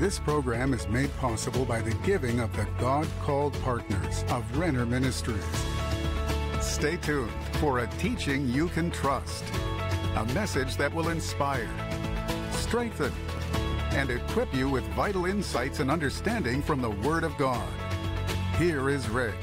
This 0.00 0.18
program 0.18 0.72
is 0.72 0.88
made 0.88 1.14
possible 1.18 1.66
by 1.66 1.82
the 1.82 1.92
giving 2.06 2.40
of 2.40 2.56
the 2.56 2.66
God 2.78 3.06
called 3.20 3.52
partners 3.60 4.24
of 4.30 4.56
Renner 4.56 4.86
Ministries. 4.86 5.44
Stay 6.58 6.96
tuned 6.96 7.30
for 7.58 7.80
a 7.80 7.86
teaching 7.98 8.48
you 8.48 8.68
can 8.68 8.90
trust, 8.90 9.44
a 10.16 10.24
message 10.32 10.78
that 10.78 10.94
will 10.94 11.10
inspire, 11.10 11.68
strengthen, 12.52 13.12
and 13.90 14.08
equip 14.08 14.54
you 14.54 14.70
with 14.70 14.84
vital 14.94 15.26
insights 15.26 15.80
and 15.80 15.90
understanding 15.90 16.62
from 16.62 16.80
the 16.80 16.90
Word 17.06 17.22
of 17.22 17.36
God. 17.36 17.68
Here 18.56 18.88
is 18.88 19.06
Rick. 19.10 19.36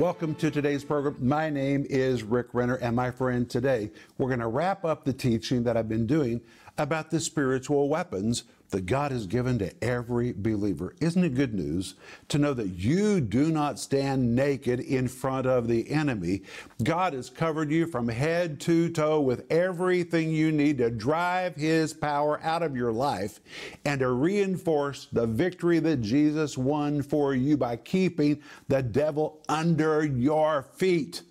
Welcome 0.00 0.34
to 0.36 0.50
today's 0.50 0.82
program. 0.82 1.16
My 1.20 1.48
name 1.48 1.86
is 1.88 2.24
Rick 2.24 2.48
Renner, 2.54 2.76
and 2.76 2.96
my 2.96 3.12
friend, 3.12 3.48
today 3.48 3.92
we're 4.18 4.28
going 4.28 4.40
to 4.40 4.48
wrap 4.48 4.84
up 4.84 5.04
the 5.04 5.12
teaching 5.12 5.62
that 5.62 5.76
I've 5.76 5.88
been 5.88 6.08
doing 6.08 6.40
about 6.78 7.10
the 7.10 7.20
spiritual 7.20 7.88
weapons 7.88 8.44
that 8.72 8.86
God 8.86 9.12
has 9.12 9.26
given 9.26 9.58
to 9.58 9.84
every 9.84 10.32
believer. 10.32 10.94
Isn't 11.00 11.24
it 11.24 11.34
good 11.34 11.54
news 11.54 11.94
to 12.28 12.38
know 12.38 12.54
that 12.54 12.68
you 12.68 13.20
do 13.20 13.50
not 13.50 13.78
stand 13.78 14.34
naked 14.34 14.80
in 14.80 15.08
front 15.08 15.46
of 15.46 15.68
the 15.68 15.88
enemy? 15.90 16.42
God 16.82 17.12
has 17.12 17.30
covered 17.30 17.70
you 17.70 17.86
from 17.86 18.08
head 18.08 18.58
to 18.60 18.88
toe 18.88 19.20
with 19.20 19.44
everything 19.50 20.30
you 20.30 20.50
need 20.50 20.78
to 20.78 20.90
drive 20.90 21.54
His 21.54 21.92
power 21.92 22.40
out 22.42 22.62
of 22.62 22.74
your 22.74 22.92
life 22.92 23.40
and 23.84 24.00
to 24.00 24.08
reinforce 24.10 25.06
the 25.12 25.26
victory 25.26 25.78
that 25.78 26.00
Jesus 26.00 26.56
won 26.56 27.02
for 27.02 27.34
you 27.34 27.58
by 27.58 27.76
keeping 27.76 28.42
the 28.68 28.82
devil 28.82 29.42
under 29.48 30.04
your 30.04 30.62
feet. 30.62 31.22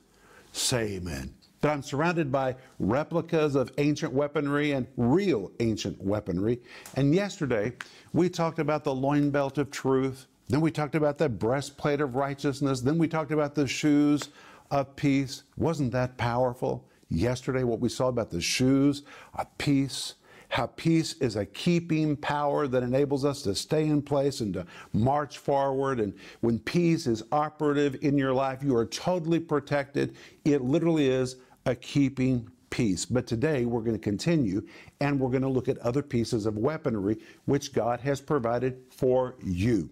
Say 0.51 0.97
amen 0.97 1.33
that 1.61 1.71
I'm 1.71 1.83
surrounded 1.83 2.31
by 2.31 2.55
replicas 2.79 3.55
of 3.55 3.71
ancient 3.77 4.11
weaponry 4.11 4.71
and 4.71 4.87
real 4.97 5.51
ancient 5.59 6.01
weaponry. 6.01 6.59
And 6.95 7.13
yesterday, 7.13 7.73
we 8.13 8.29
talked 8.29 8.59
about 8.59 8.83
the 8.83 8.93
loin 8.93 9.29
belt 9.29 9.57
of 9.57 9.71
truth. 9.71 10.27
Then 10.49 10.61
we 10.61 10.71
talked 10.71 10.95
about 10.95 11.17
the 11.17 11.29
breastplate 11.29 12.01
of 12.01 12.15
righteousness. 12.15 12.81
Then 12.81 12.97
we 12.97 13.07
talked 13.07 13.31
about 13.31 13.55
the 13.55 13.67
shoes 13.67 14.29
of 14.71 14.95
peace. 14.95 15.43
Wasn't 15.55 15.91
that 15.91 16.17
powerful? 16.17 16.87
Yesterday, 17.09 17.63
what 17.63 17.79
we 17.79 17.89
saw 17.89 18.07
about 18.07 18.31
the 18.31 18.41
shoes 18.41 19.03
of 19.35 19.57
peace 19.57 20.15
how 20.51 20.67
peace 20.67 21.13
is 21.21 21.37
a 21.37 21.45
keeping 21.45 22.17
power 22.17 22.67
that 22.67 22.83
enables 22.83 23.23
us 23.23 23.41
to 23.41 23.55
stay 23.55 23.85
in 23.85 24.01
place 24.01 24.41
and 24.41 24.53
to 24.53 24.65
march 24.91 25.37
forward. 25.37 26.01
And 26.01 26.13
when 26.41 26.59
peace 26.59 27.07
is 27.07 27.23
operative 27.31 27.95
in 28.01 28.17
your 28.17 28.33
life, 28.33 28.61
you 28.61 28.75
are 28.75 28.85
totally 28.85 29.39
protected. 29.39 30.17
It 30.43 30.61
literally 30.61 31.07
is 31.07 31.37
a 31.65 31.75
keeping 31.75 32.49
peace. 32.69 33.05
But 33.05 33.27
today 33.27 33.65
we're 33.65 33.81
going 33.81 33.97
to 33.97 34.03
continue 34.03 34.65
and 34.99 35.19
we're 35.19 35.29
going 35.29 35.43
to 35.43 35.49
look 35.49 35.69
at 35.69 35.77
other 35.79 36.01
pieces 36.01 36.45
of 36.45 36.57
weaponry 36.57 37.17
which 37.45 37.73
God 37.73 37.99
has 38.01 38.19
provided 38.19 38.77
for 38.89 39.35
you. 39.43 39.89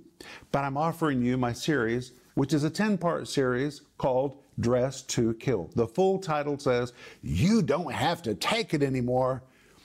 But 0.51 0.63
I'm 0.63 0.77
offering 0.77 1.21
you 1.21 1.37
my 1.37 1.53
series, 1.53 2.13
which 2.33 2.53
is 2.53 2.63
a 2.63 2.69
10 2.69 2.97
part 2.97 3.27
series 3.27 3.81
called 3.97 4.37
Dress 4.59 5.01
to 5.03 5.33
Kill. 5.35 5.69
The 5.75 5.87
full 5.87 6.19
title 6.19 6.57
says, 6.57 6.93
You 7.21 7.61
don't 7.61 7.93
have 7.93 8.21
to 8.23 8.35
take 8.35 8.73
it 8.73 8.83
anymore 8.83 9.43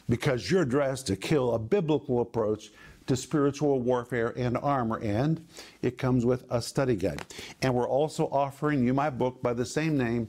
because 0.09 0.51
you're 0.51 0.65
dressed 0.65 1.07
to 1.09 1.17
kill, 1.17 1.55
a 1.55 1.59
biblical 1.59 2.21
approach 2.21 2.71
to 3.07 3.17
spiritual 3.17 3.81
warfare 3.81 4.33
and 4.37 4.57
armor. 4.59 4.99
And 4.99 5.47
it 5.83 5.99
comes 5.99 6.25
with 6.25 6.45
a 6.51 6.61
study 6.61 6.97
guide. 6.97 7.25
And 7.63 7.75
we're 7.75 7.89
also 7.89 8.27
offering 8.27 8.85
you 8.85 8.95
my 8.95 9.11
book 9.11 9.43
by 9.43 9.53
the 9.53 9.67
same 9.67 9.97
name 9.97 10.29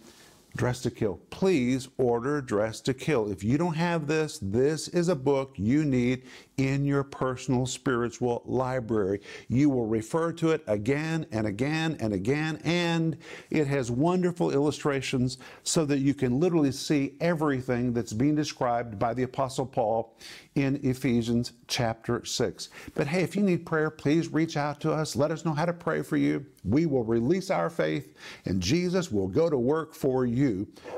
Dress 0.56 0.82
to 0.84 0.92
Kill. 0.92 1.20
Please 1.32 1.90
order 1.98 2.42
Dress 2.42 2.80
to 2.82 2.94
Kill. 2.94 3.30
If 3.30 3.44
you 3.44 3.58
don't 3.58 3.74
have 3.74 4.08
this, 4.08 4.40
this 4.42 4.88
is 4.88 5.10
a 5.10 5.16
book 5.16 5.54
you 5.58 5.84
need 5.84 6.24
in 6.58 6.86
your 6.86 7.04
personal 7.04 7.66
spiritual 7.66 8.42
library. 8.46 9.20
You 9.50 9.70
will 9.70 9.86
refer 9.86 10.32
to 10.34 10.52
it 10.52 10.64
again 10.68 11.26
and 11.32 11.46
again 11.46 11.98
and 12.00 12.14
again, 12.14 12.62
and 12.64 13.18
it 13.50 13.68
has 13.68 13.92
wonderful 13.92 14.52
illustrations 14.52 15.38
so 15.64 15.84
that 15.86 16.00
you 16.00 16.14
can 16.14 16.40
literally 16.40 16.72
see 16.72 17.16
everything 17.20 17.92
that's 17.92 18.14
being 18.14 18.36
described 18.36 18.98
by 18.98 19.14
the 19.14 19.24
Apostle 19.24 19.66
Paul 19.66 20.18
in 20.56 20.80
Ephesians 20.84 21.52
chapter 21.68 22.24
6. 22.24 22.70
But 22.94 23.08
hey, 23.08 23.24
if 23.24 23.36
you 23.36 23.44
need 23.44 23.66
prayer, 23.66 23.90
please 23.90 24.30
reach 24.30 24.56
out 24.56 24.80
to 24.82 24.94
us. 24.94 25.18
Let 25.18 25.32
us 25.32 25.44
know 25.44 25.54
how 25.54 25.66
to 25.66 25.74
pray 25.74 26.02
for 26.02 26.16
you. 26.16 26.46
We 26.64 26.86
will 26.86 27.04
release 27.04 27.52
our 27.52 27.70
faith, 27.70 28.16
and 28.46 28.62
Jesus 28.62 29.12
will 29.12 29.28
go 29.28 29.50
to 29.50 29.58
work 29.58 29.94
for 29.94 30.26
you. 30.26 30.45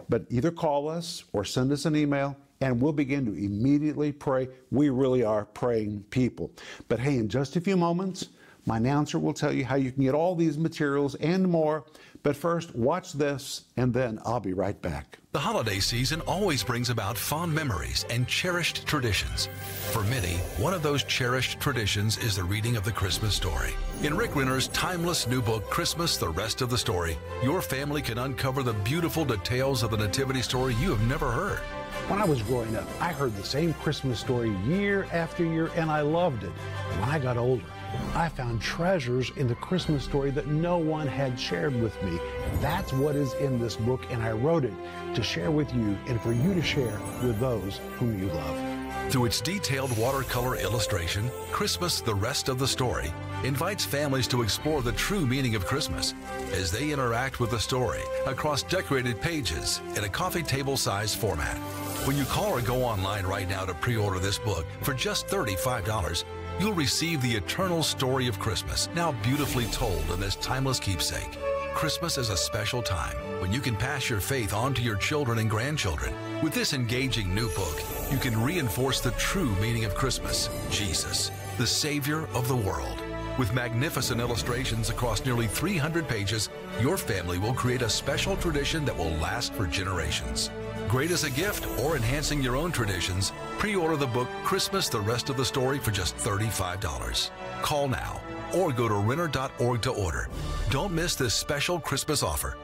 But 0.09 0.25
either 0.29 0.51
call 0.51 0.89
us 0.89 1.23
or 1.33 1.43
send 1.43 1.71
us 1.71 1.85
an 1.85 1.95
email 1.95 2.35
and 2.61 2.81
we'll 2.81 2.93
begin 2.93 3.25
to 3.25 3.33
immediately 3.33 4.11
pray. 4.11 4.49
We 4.71 4.89
really 4.89 5.23
are 5.23 5.45
praying 5.45 6.05
people. 6.09 6.51
But 6.87 6.99
hey, 6.99 7.17
in 7.17 7.29
just 7.29 7.55
a 7.55 7.61
few 7.61 7.77
moments, 7.77 8.29
my 8.65 8.77
announcer 8.77 9.17
will 9.19 9.33
tell 9.33 9.53
you 9.53 9.63
how 9.63 9.75
you 9.75 9.91
can 9.91 10.03
get 10.03 10.13
all 10.13 10.35
these 10.35 10.57
materials 10.57 11.15
and 11.15 11.47
more. 11.47 11.85
But 12.23 12.35
first, 12.35 12.75
watch 12.75 13.13
this, 13.13 13.65
and 13.77 13.93
then 13.93 14.19
I'll 14.25 14.39
be 14.39 14.53
right 14.53 14.79
back. 14.81 15.19
The 15.31 15.39
holiday 15.39 15.79
season 15.79 16.21
always 16.21 16.63
brings 16.63 16.89
about 16.89 17.17
fond 17.17 17.53
memories 17.53 18.05
and 18.09 18.27
cherished 18.27 18.85
traditions. 18.85 19.49
For 19.91 20.03
many, 20.03 20.37
one 20.57 20.73
of 20.73 20.83
those 20.83 21.03
cherished 21.03 21.59
traditions 21.59 22.17
is 22.17 22.35
the 22.35 22.43
reading 22.43 22.75
of 22.75 22.83
the 22.83 22.91
Christmas 22.91 23.35
story. 23.35 23.71
In 24.03 24.17
Rick 24.17 24.35
Renner's 24.35 24.67
timeless 24.69 25.27
new 25.27 25.41
book, 25.41 25.69
Christmas 25.69 26.17
The 26.17 26.29
Rest 26.29 26.61
of 26.61 26.69
the 26.69 26.77
Story, 26.77 27.17
your 27.43 27.61
family 27.61 28.01
can 28.01 28.17
uncover 28.17 28.63
the 28.63 28.73
beautiful 28.73 29.25
details 29.25 29.83
of 29.83 29.91
the 29.91 29.97
Nativity 29.97 30.41
story 30.41 30.73
you 30.75 30.89
have 30.89 31.07
never 31.07 31.31
heard. 31.31 31.59
When 32.09 32.21
I 32.21 32.25
was 32.25 32.41
growing 32.43 32.75
up, 32.75 32.87
I 33.01 33.11
heard 33.11 33.35
the 33.35 33.43
same 33.43 33.73
Christmas 33.75 34.19
story 34.19 34.55
year 34.65 35.07
after 35.11 35.43
year, 35.43 35.69
and 35.75 35.91
I 35.91 36.01
loved 36.01 36.43
it. 36.43 36.51
When 36.99 37.09
I 37.09 37.19
got 37.19 37.37
older, 37.37 37.63
I 38.13 38.29
found 38.29 38.61
treasures 38.61 39.31
in 39.35 39.47
the 39.47 39.55
Christmas 39.55 40.03
story 40.03 40.31
that 40.31 40.47
no 40.47 40.77
one 40.77 41.07
had 41.07 41.39
shared 41.39 41.79
with 41.81 42.01
me. 42.03 42.19
That's 42.59 42.91
what 42.93 43.15
is 43.15 43.33
in 43.33 43.59
this 43.59 43.75
book, 43.75 44.01
and 44.09 44.23
I 44.23 44.31
wrote 44.31 44.65
it 44.65 44.73
to 45.13 45.23
share 45.23 45.51
with 45.51 45.73
you 45.73 45.97
and 46.07 46.19
for 46.21 46.33
you 46.33 46.53
to 46.53 46.61
share 46.61 46.99
with 47.21 47.39
those 47.39 47.79
whom 47.97 48.19
you 48.19 48.27
love. 48.27 48.77
Through 49.11 49.25
its 49.25 49.39
detailed 49.39 49.97
watercolor 49.97 50.57
illustration, 50.57 51.31
Christmas 51.51 52.01
The 52.01 52.13
Rest 52.13 52.49
of 52.49 52.59
the 52.59 52.67
Story 52.67 53.13
invites 53.43 53.85
families 53.85 54.27
to 54.27 54.41
explore 54.41 54.81
the 54.81 54.91
true 54.93 55.25
meaning 55.25 55.55
of 55.55 55.65
Christmas 55.65 56.13
as 56.51 56.71
they 56.71 56.91
interact 56.91 57.39
with 57.39 57.51
the 57.51 57.59
story 57.59 58.01
across 58.25 58.63
decorated 58.63 59.21
pages 59.21 59.79
in 59.95 60.03
a 60.03 60.09
coffee 60.09 60.43
table 60.43 60.75
size 60.75 61.15
format. 61.15 61.57
When 62.05 62.17
you 62.17 62.25
call 62.25 62.51
or 62.51 62.61
go 62.61 62.83
online 62.83 63.25
right 63.25 63.47
now 63.47 63.65
to 63.65 63.73
pre 63.73 63.95
order 63.95 64.19
this 64.19 64.39
book 64.39 64.65
for 64.81 64.93
just 64.93 65.27
$35, 65.27 66.25
you'll 66.59 66.73
receive 66.73 67.21
the 67.21 67.35
eternal 67.35 67.83
story 67.83 68.27
of 68.27 68.39
Christmas, 68.39 68.89
now 68.95 69.11
beautifully 69.23 69.65
told 69.65 70.03
in 70.11 70.19
this 70.19 70.35
timeless 70.35 70.79
keepsake. 70.79 71.37
Christmas 71.73 72.17
is 72.17 72.29
a 72.29 72.37
special 72.37 72.81
time 72.81 73.15
when 73.39 73.53
you 73.53 73.59
can 73.59 73.75
pass 73.75 74.09
your 74.09 74.19
faith 74.19 74.53
on 74.53 74.73
to 74.73 74.81
your 74.81 74.95
children 74.95 75.37
and 75.37 75.49
grandchildren. 75.49 76.13
With 76.41 76.53
this 76.53 76.73
engaging 76.73 77.33
new 77.35 77.49
book, 77.49 77.79
you 78.11 78.17
can 78.17 78.41
reinforce 78.41 78.99
the 78.99 79.11
true 79.11 79.55
meaning 79.57 79.85
of 79.85 79.93
Christmas 79.93 80.49
Jesus, 80.71 81.29
the 81.57 81.67
Savior 81.67 82.27
of 82.33 82.47
the 82.47 82.55
world. 82.55 82.99
With 83.37 83.53
magnificent 83.53 84.19
illustrations 84.19 84.89
across 84.89 85.23
nearly 85.23 85.45
300 85.45 86.07
pages, 86.07 86.49
your 86.81 86.97
family 86.97 87.37
will 87.37 87.53
create 87.53 87.83
a 87.83 87.89
special 87.89 88.35
tradition 88.37 88.83
that 88.85 88.97
will 88.97 89.11
last 89.17 89.53
for 89.53 89.67
generations. 89.67 90.49
Great 90.87 91.11
as 91.11 91.25
a 91.25 91.29
gift 91.29 91.67
or 91.81 91.95
enhancing 91.95 92.41
your 92.41 92.55
own 92.55 92.71
traditions, 92.71 93.33
pre 93.57 93.75
order 93.75 93.95
the 93.97 94.07
book 94.07 94.27
Christmas 94.43 94.87
The 94.87 94.99
Rest 94.99 95.29
of 95.29 95.37
the 95.37 95.45
Story 95.45 95.79
for 95.79 95.91
just 95.91 96.15
$35. 96.17 97.31
Call 97.61 97.87
now 97.87 98.21
or 98.55 98.71
go 98.71 98.87
to 98.87 98.95
Renner.org 98.95 99.81
to 99.81 99.91
order. 99.91 100.29
Don't 100.69 100.93
miss 100.93 101.15
this 101.15 101.33
special 101.33 101.79
Christmas 101.79 102.23
offer. 102.23 102.55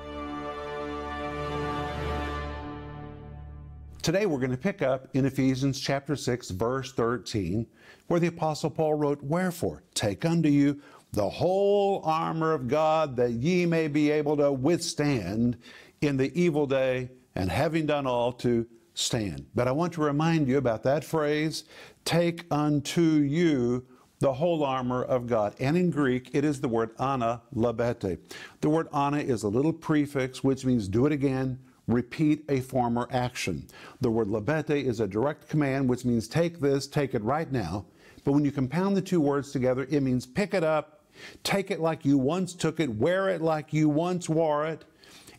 Today 4.03 4.25
we're 4.25 4.39
going 4.39 4.51
to 4.51 4.57
pick 4.57 4.81
up 4.81 5.07
in 5.13 5.25
Ephesians 5.25 5.79
chapter 5.79 6.15
6, 6.15 6.51
verse 6.51 6.91
13, 6.91 7.65
where 8.07 8.19
the 8.19 8.27
Apostle 8.27 8.69
Paul 8.69 8.95
wrote, 8.95 9.23
Wherefore, 9.23 9.81
take 9.95 10.25
unto 10.25 10.49
you 10.49 10.81
the 11.13 11.29
whole 11.29 12.01
armor 12.03 12.51
of 12.51 12.67
God, 12.67 13.15
that 13.15 13.31
ye 13.31 13.65
may 13.65 13.87
be 13.87 14.11
able 14.11 14.35
to 14.37 14.51
withstand 14.51 15.57
in 16.01 16.17
the 16.17 16.37
evil 16.39 16.67
day 16.67 17.09
and 17.33 17.49
having 17.49 17.85
done 17.85 18.05
all 18.05 18.33
to 18.33 18.67
stand. 18.93 19.45
But 19.55 19.67
I 19.67 19.71
want 19.71 19.93
to 19.93 20.01
remind 20.01 20.47
you 20.47 20.57
about 20.57 20.83
that 20.83 21.03
phrase 21.03 21.65
take 22.05 22.45
unto 22.51 23.01
you 23.01 23.85
the 24.19 24.33
whole 24.33 24.63
armor 24.63 25.03
of 25.03 25.27
God. 25.27 25.55
And 25.59 25.75
in 25.75 25.89
Greek, 25.89 26.29
it 26.33 26.45
is 26.45 26.61
the 26.61 26.67
word 26.67 26.91
ana 26.99 27.41
labete. 27.53 28.19
The 28.61 28.69
word 28.69 28.87
ana 28.93 29.17
is 29.17 29.43
a 29.43 29.49
little 29.49 29.73
prefix 29.73 30.43
which 30.43 30.65
means 30.65 30.87
do 30.87 31.05
it 31.05 31.11
again, 31.11 31.59
repeat 31.87 32.45
a 32.47 32.61
former 32.61 33.07
action. 33.11 33.67
The 33.99 34.11
word 34.11 34.27
labete 34.27 34.83
is 34.83 34.99
a 34.99 35.07
direct 35.07 35.49
command 35.49 35.89
which 35.89 36.05
means 36.05 36.27
take 36.27 36.59
this, 36.59 36.87
take 36.87 37.13
it 37.13 37.23
right 37.23 37.51
now. 37.51 37.85
But 38.23 38.31
when 38.31 38.45
you 38.45 38.51
compound 38.51 38.95
the 38.95 39.01
two 39.01 39.19
words 39.19 39.51
together, 39.51 39.87
it 39.89 40.01
means 40.01 40.25
pick 40.25 40.53
it 40.53 40.63
up, 40.63 41.01
take 41.43 41.71
it 41.71 41.81
like 41.81 42.05
you 42.05 42.17
once 42.17 42.53
took 42.53 42.79
it, 42.79 42.95
wear 42.95 43.27
it 43.29 43.41
like 43.41 43.73
you 43.73 43.89
once 43.89 44.29
wore 44.29 44.65
it, 44.65 44.85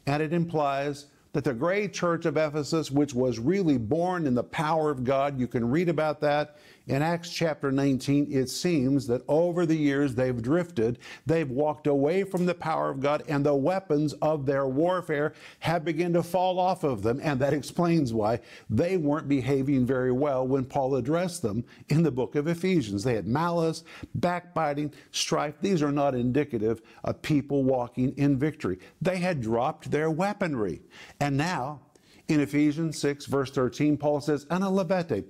and 0.07 0.23
it 0.23 0.33
implies 0.35 1.07
that 1.35 1.45
the 1.45 1.53
great 1.53 1.93
church 1.93 2.27
of 2.27 2.37
Ephesus, 2.37 2.91
which 2.91 3.13
was 3.13 3.39
really 3.39 3.77
born 3.77 4.27
in 4.27 4.35
the 4.35 4.43
power 4.45 4.91
of 4.91 5.03
God, 5.05 5.39
you 5.39 5.49
can 5.49 5.69
read 5.69 5.89
about 5.89 6.21
that 6.21 6.57
In 6.87 7.01
Acts 7.01 7.31
chapter 7.31 7.73
19, 7.73 8.31
it 8.31 8.51
seems 8.51 9.07
that 9.07 9.23
over 9.27 9.65
the 9.65 9.77
years 9.77 10.15
they've 10.15 10.43
drifted, 10.43 10.99
they've 11.25 11.49
walked 11.49 11.87
away 11.87 12.25
from 12.25 12.45
the 12.45 12.55
power 12.55 12.91
of 12.91 13.01
God, 13.01 13.23
and 13.27 13.45
the 13.45 13.55
weapons 13.55 14.13
of 14.21 14.45
their 14.45 14.67
warfare 14.67 15.33
have 15.61 15.87
begun 15.87 16.13
to 16.13 16.23
fall 16.23 16.59
off 16.59 16.85
of 16.85 17.03
them. 17.03 17.21
And 17.23 17.41
that 17.41 17.55
explains 17.55 18.13
why 18.13 18.41
they 18.69 18.99
weren't 18.99 19.31
behaving 19.31 19.87
very 19.87 20.13
well 20.13 20.47
when 20.47 20.67
Paul 20.67 20.97
addressed 20.97 21.41
them 21.41 21.65
in 21.89 22.03
the 22.03 22.11
book 22.11 22.35
of 22.35 22.49
Ephesians. 22.49 23.03
They 23.03 23.15
had 23.15 23.27
malice, 23.27 23.83
backbiting, 24.17 24.93
strife. 25.11 25.55
These 25.63 25.83
are 25.83 25.93
not 25.93 26.15
indicative 26.15 26.83
of 27.03 27.23
people 27.23 27.65
walking 27.65 28.13
in 28.19 28.39
victory. 28.39 28.79
They 29.01 29.17
had 29.17 29.41
dropped 29.41 29.91
their 29.91 30.11
weaponry. 30.11 30.83
And 31.19 31.39
now, 31.39 31.81
in 32.29 32.41
Ephesians 32.41 32.99
6, 32.99 33.25
verse 33.25 33.51
13, 33.51 33.97
Paul 33.97 34.21
says, 34.21 34.47
Ana 34.51 34.71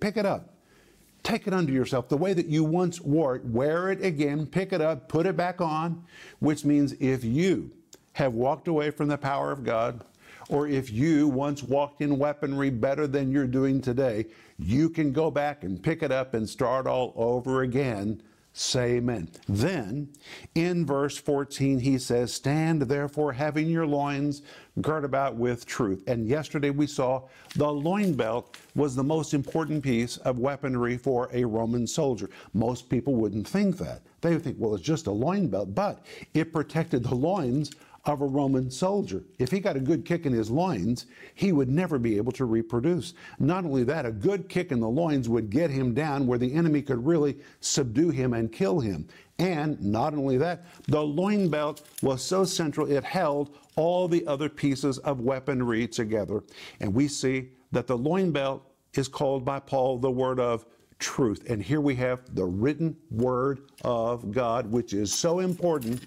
pick 0.01 0.17
it 0.17 0.27
up 0.27 0.54
Take 1.25 1.47
it 1.47 1.55
unto 1.55 1.73
yourself. 1.73 2.09
The 2.09 2.19
way 2.19 2.35
that 2.35 2.47
you 2.47 2.62
once 2.62 3.00
wore 3.00 3.35
it, 3.35 3.44
wear 3.47 3.91
it 3.91 4.05
again, 4.05 4.47
pick 4.47 4.73
it 4.73 4.82
up, 4.82 5.09
put 5.09 5.26
it 5.26 5.37
back 5.37 5.61
on, 5.61 6.05
which 6.38 6.65
means 6.67 6.93
if 7.00 7.25
you 7.25 7.73
have 8.12 8.35
walked 8.35 8.69
away 8.69 8.91
from 8.91 9.09
the 9.09 9.17
power 9.19 9.50
of 9.50 9.65
God, 9.65 10.05
or 10.50 10.69
if 10.69 10.93
you 10.93 11.26
once 11.26 11.62
walked 11.62 12.03
in 12.03 12.19
weaponry 12.19 12.69
better 12.69 13.06
than 13.06 13.32
you're 13.32 13.47
doing 13.47 13.81
today, 13.81 14.26
you 14.59 14.91
can 14.91 15.12
go 15.12 15.31
back 15.31 15.65
and 15.65 15.82
pick 15.82 16.03
it 16.03 16.12
up 16.12 16.35
and 16.35 16.49
start 16.49 16.87
all 16.87 17.15
over 17.17 17.62
again 17.62 18.23
Say 18.56 18.99
amen. 18.99 19.31
Then 19.49 20.11
in 20.55 20.87
verse 20.87 21.17
14, 21.17 21.81
he 21.81 21.99
says, 21.99 22.33
Stand 22.33 22.83
therefore, 22.83 23.33
having 23.33 23.69
your 23.69 23.85
loins 23.85 24.43
girt 24.81 25.05
about 25.05 25.35
with 25.35 25.67
truth. 25.67 26.05
And 26.06 26.29
yesterday 26.29 26.71
we 26.71 26.87
saw 26.87 27.25
the 27.56 27.69
loin 27.69 28.15
belt 28.15 28.56
was 28.77 28.95
the 28.95 29.03
most 29.03 29.35
important 29.35 29.83
piece 29.83 30.19
of 30.19 30.39
weaponry 30.39 30.97
for 30.97 31.29
a 31.33 31.45
Roman 31.45 31.85
soldier. 31.85 32.31
Most 32.53 32.89
people 32.89 33.17
wouldn't 33.17 33.49
think 33.49 33.77
that. 33.79 34.03
They 34.21 34.35
would 34.35 34.45
think, 34.45 34.56
well, 34.61 34.77
it's 34.77 34.85
just 34.85 35.09
a 35.09 35.12
loin 35.12 35.49
belt, 35.49 35.75
but 35.75 36.06
it 36.33 36.53
protected 36.53 37.03
the 37.03 37.15
loins 37.17 37.73
of 38.06 38.21
a 38.21 38.27
Roman 38.27 38.71
soldier. 38.71 39.25
If 39.39 39.51
he 39.51 39.61
got 39.61 39.77
a 39.77 39.81
good 39.81 40.05
kick 40.05 40.27
in 40.27 40.33
his 40.33 40.51
loins, 40.51 41.06
he 41.35 41.53
would 41.53 41.69
never 41.69 41.99
be 41.99 42.17
able 42.17 42.33
to 42.33 42.45
reproduce. 42.45 43.15
Not 43.39 43.65
only 43.65 43.85
that, 43.85 44.05
a 44.05 44.12
good 44.12 44.49
kick 44.49 44.73
in 44.73 44.81
the 44.81 44.89
loins 44.89 45.29
would 45.29 45.49
get 45.49 45.71
him 45.71 45.95
down 45.95 46.27
where 46.27 46.39
the 46.39 46.53
enemy 46.53 46.83
could 46.83 47.05
really 47.05 47.39
subdue 47.61 48.11
him 48.11 48.35
and 48.35 48.53
kill 48.53 48.81
him. 48.81 49.09
And 49.39 49.81
not 49.83 50.15
only 50.15 50.37
that, 50.39 50.65
the 50.87 51.03
loin 51.03 51.49
belt 51.49 51.83
was 52.03 52.23
so 52.23 52.45
central 52.45 52.91
it 52.91 53.05
held 53.05 53.56
all 53.77 54.06
the 54.06 54.27
other 54.27 54.49
pieces 54.49 54.99
of 54.99 55.21
weaponry 55.21 55.89
together. 55.89 56.45
And 56.81 56.95
we 56.95 57.09
see 57.09 57.49
that 57.73 57.87
the 57.87 57.97
loin 57.97 58.31
belt 58.31 58.71
is 58.95 59.09
called 59.09 59.45
by 59.45 59.59
Paul 59.59 59.99
the 59.99 60.11
word 60.11 60.39
of 60.39 60.67
truth. 60.99 61.49
And 61.50 61.62
here 61.62 61.81
we 61.81 61.94
have 61.96 62.35
the 62.35 62.44
written 62.44 62.96
word 63.11 63.70
of 63.82 64.31
God, 64.31 64.70
which 64.70 64.93
is 64.93 65.12
so 65.12 65.41
important. 65.41 66.06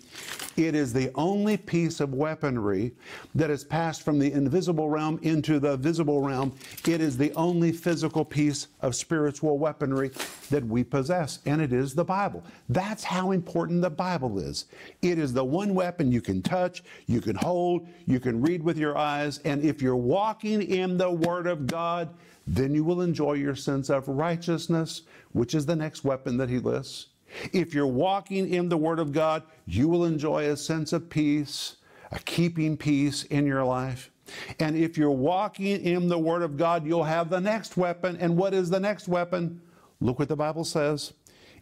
It 0.57 0.73
is 0.73 0.91
the 0.91 1.11
only 1.13 1.55
piece 1.55 1.99
of 1.99 2.15
weaponry 2.15 2.93
that 3.35 3.51
has 3.51 3.63
passed 3.63 4.01
from 4.01 4.17
the 4.17 4.31
invisible 4.31 4.89
realm 4.89 5.19
into 5.21 5.59
the 5.59 5.77
visible 5.77 6.21
realm. 6.21 6.55
It 6.87 6.99
is 6.99 7.15
the 7.15 7.31
only 7.33 7.71
physical 7.71 8.25
piece 8.25 8.67
of 8.81 8.95
spiritual 8.95 9.59
weaponry 9.59 10.11
that 10.49 10.65
we 10.65 10.83
possess, 10.83 11.39
and 11.45 11.61
it 11.61 11.73
is 11.73 11.93
the 11.93 12.03
Bible. 12.03 12.43
That's 12.69 13.03
how 13.03 13.31
important 13.31 13.81
the 13.83 13.91
Bible 13.91 14.39
is. 14.39 14.65
It 15.03 15.19
is 15.19 15.31
the 15.31 15.45
one 15.45 15.75
weapon 15.75 16.11
you 16.11 16.21
can 16.21 16.41
touch, 16.41 16.83
you 17.05 17.21
can 17.21 17.35
hold, 17.35 17.87
you 18.07 18.19
can 18.19 18.41
read 18.41 18.63
with 18.63 18.79
your 18.79 18.97
eyes, 18.97 19.39
and 19.45 19.63
if 19.63 19.81
you're 19.81 19.95
walking 19.95 20.63
in 20.63 20.97
the 20.97 21.11
Word 21.11 21.45
of 21.45 21.67
God, 21.67 22.09
then 22.47 22.73
you 22.73 22.83
will 22.83 23.01
enjoy 23.01 23.33
your 23.33 23.55
sense 23.55 23.89
of 23.89 24.07
righteousness, 24.07 25.01
which 25.33 25.53
is 25.53 25.65
the 25.65 25.75
next 25.75 26.03
weapon 26.03 26.37
that 26.37 26.49
he 26.49 26.59
lists. 26.59 27.07
If 27.51 27.73
you're 27.73 27.85
walking 27.85 28.51
in 28.51 28.69
the 28.69 28.77
Word 28.77 28.99
of 28.99 29.11
God, 29.11 29.43
you 29.65 29.89
will 29.89 30.05
enjoy 30.05 30.45
a 30.45 30.55
sense 30.55 30.93
of 30.93 31.09
peace, 31.09 31.75
a 32.11 32.19
keeping 32.19 32.77
peace 32.77 33.23
in 33.25 33.45
your 33.45 33.65
life. 33.65 34.11
And 34.59 34.77
if 34.77 34.97
you're 34.97 35.11
walking 35.11 35.81
in 35.83 36.07
the 36.07 36.17
Word 36.17 36.41
of 36.41 36.57
God, 36.57 36.85
you'll 36.85 37.03
have 37.03 37.29
the 37.29 37.41
next 37.41 37.75
weapon. 37.75 38.17
And 38.17 38.37
what 38.37 38.53
is 38.53 38.69
the 38.69 38.79
next 38.79 39.09
weapon? 39.09 39.61
Look 39.99 40.19
what 40.19 40.29
the 40.29 40.35
Bible 40.35 40.63
says 40.63 41.13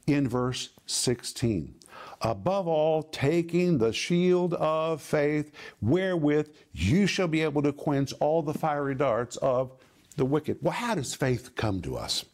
in 0.05 0.27
verse 0.27 0.69
16. 0.85 1.73
Above 2.21 2.67
all, 2.67 3.03
taking 3.03 3.77
the 3.77 3.93
shield 3.93 4.53
of 4.55 5.01
faith, 5.01 5.51
wherewith 5.81 6.49
you 6.73 7.07
shall 7.07 7.27
be 7.27 7.41
able 7.41 7.61
to 7.61 7.71
quench 7.71 8.13
all 8.19 8.41
the 8.41 8.53
fiery 8.53 8.95
darts 8.95 9.37
of 9.37 9.73
the 10.15 10.25
wicked. 10.25 10.57
Well, 10.61 10.73
how 10.73 10.95
does 10.95 11.13
faith 11.13 11.55
come 11.55 11.81
to 11.81 11.97
us? 11.97 12.25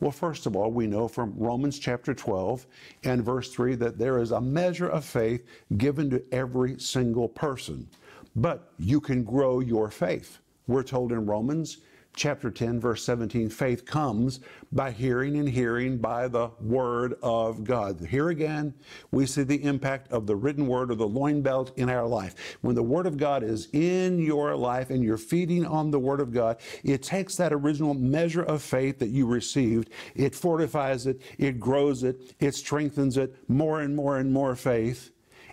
Well, 0.00 0.10
first 0.10 0.46
of 0.46 0.56
all, 0.56 0.70
we 0.70 0.86
know 0.86 1.08
from 1.08 1.34
Romans 1.36 1.78
chapter 1.78 2.14
12 2.14 2.66
and 3.04 3.24
verse 3.24 3.52
3 3.52 3.74
that 3.76 3.98
there 3.98 4.18
is 4.18 4.30
a 4.30 4.40
measure 4.40 4.88
of 4.88 5.04
faith 5.04 5.46
given 5.76 6.10
to 6.10 6.22
every 6.32 6.78
single 6.78 7.28
person. 7.28 7.88
But 8.36 8.72
you 8.78 9.00
can 9.00 9.24
grow 9.24 9.60
your 9.60 9.90
faith. 9.90 10.38
We're 10.66 10.82
told 10.82 11.12
in 11.12 11.26
Romans 11.26 11.78
chapter 12.20 12.50
10, 12.50 12.78
verse 12.78 13.02
17, 13.04 13.48
faith 13.48 13.86
comes 13.86 14.40
by 14.72 14.90
hearing 14.90 15.38
and 15.38 15.48
hearing 15.48 15.96
by 15.96 16.28
the 16.28 16.50
Word 16.60 17.14
of 17.22 17.64
God. 17.64 17.98
Here 18.10 18.28
again, 18.28 18.74
we 19.10 19.24
see 19.24 19.42
the 19.42 19.64
impact 19.64 20.12
of 20.12 20.26
the 20.26 20.36
written 20.36 20.66
Word 20.66 20.90
or 20.90 20.96
the 20.96 21.08
loin 21.08 21.40
belt 21.40 21.72
in 21.78 21.88
our 21.88 22.06
life. 22.06 22.58
When 22.60 22.74
the 22.74 22.82
Word 22.82 23.06
of 23.06 23.16
God 23.16 23.42
is 23.42 23.68
in 23.72 24.18
your 24.18 24.54
life 24.54 24.90
and 24.90 25.02
you're 25.02 25.16
feeding 25.16 25.64
on 25.64 25.90
the 25.90 25.98
Word 25.98 26.20
of 26.20 26.30
God, 26.30 26.58
it 26.84 27.02
takes 27.02 27.36
that 27.36 27.54
original 27.54 27.94
measure 27.94 28.42
of 28.42 28.60
faith 28.60 28.98
that 28.98 29.08
you 29.08 29.26
received, 29.26 29.88
it 30.14 30.34
fortifies 30.34 31.06
it, 31.06 31.22
it 31.38 31.58
grows 31.58 32.02
it, 32.02 32.34
it 32.38 32.54
strengthens 32.54 33.16
it, 33.16 33.34
more 33.48 33.80
and 33.80 33.96
more 33.96 34.18
and 34.18 34.30
more 34.30 34.54
faith. 34.54 35.10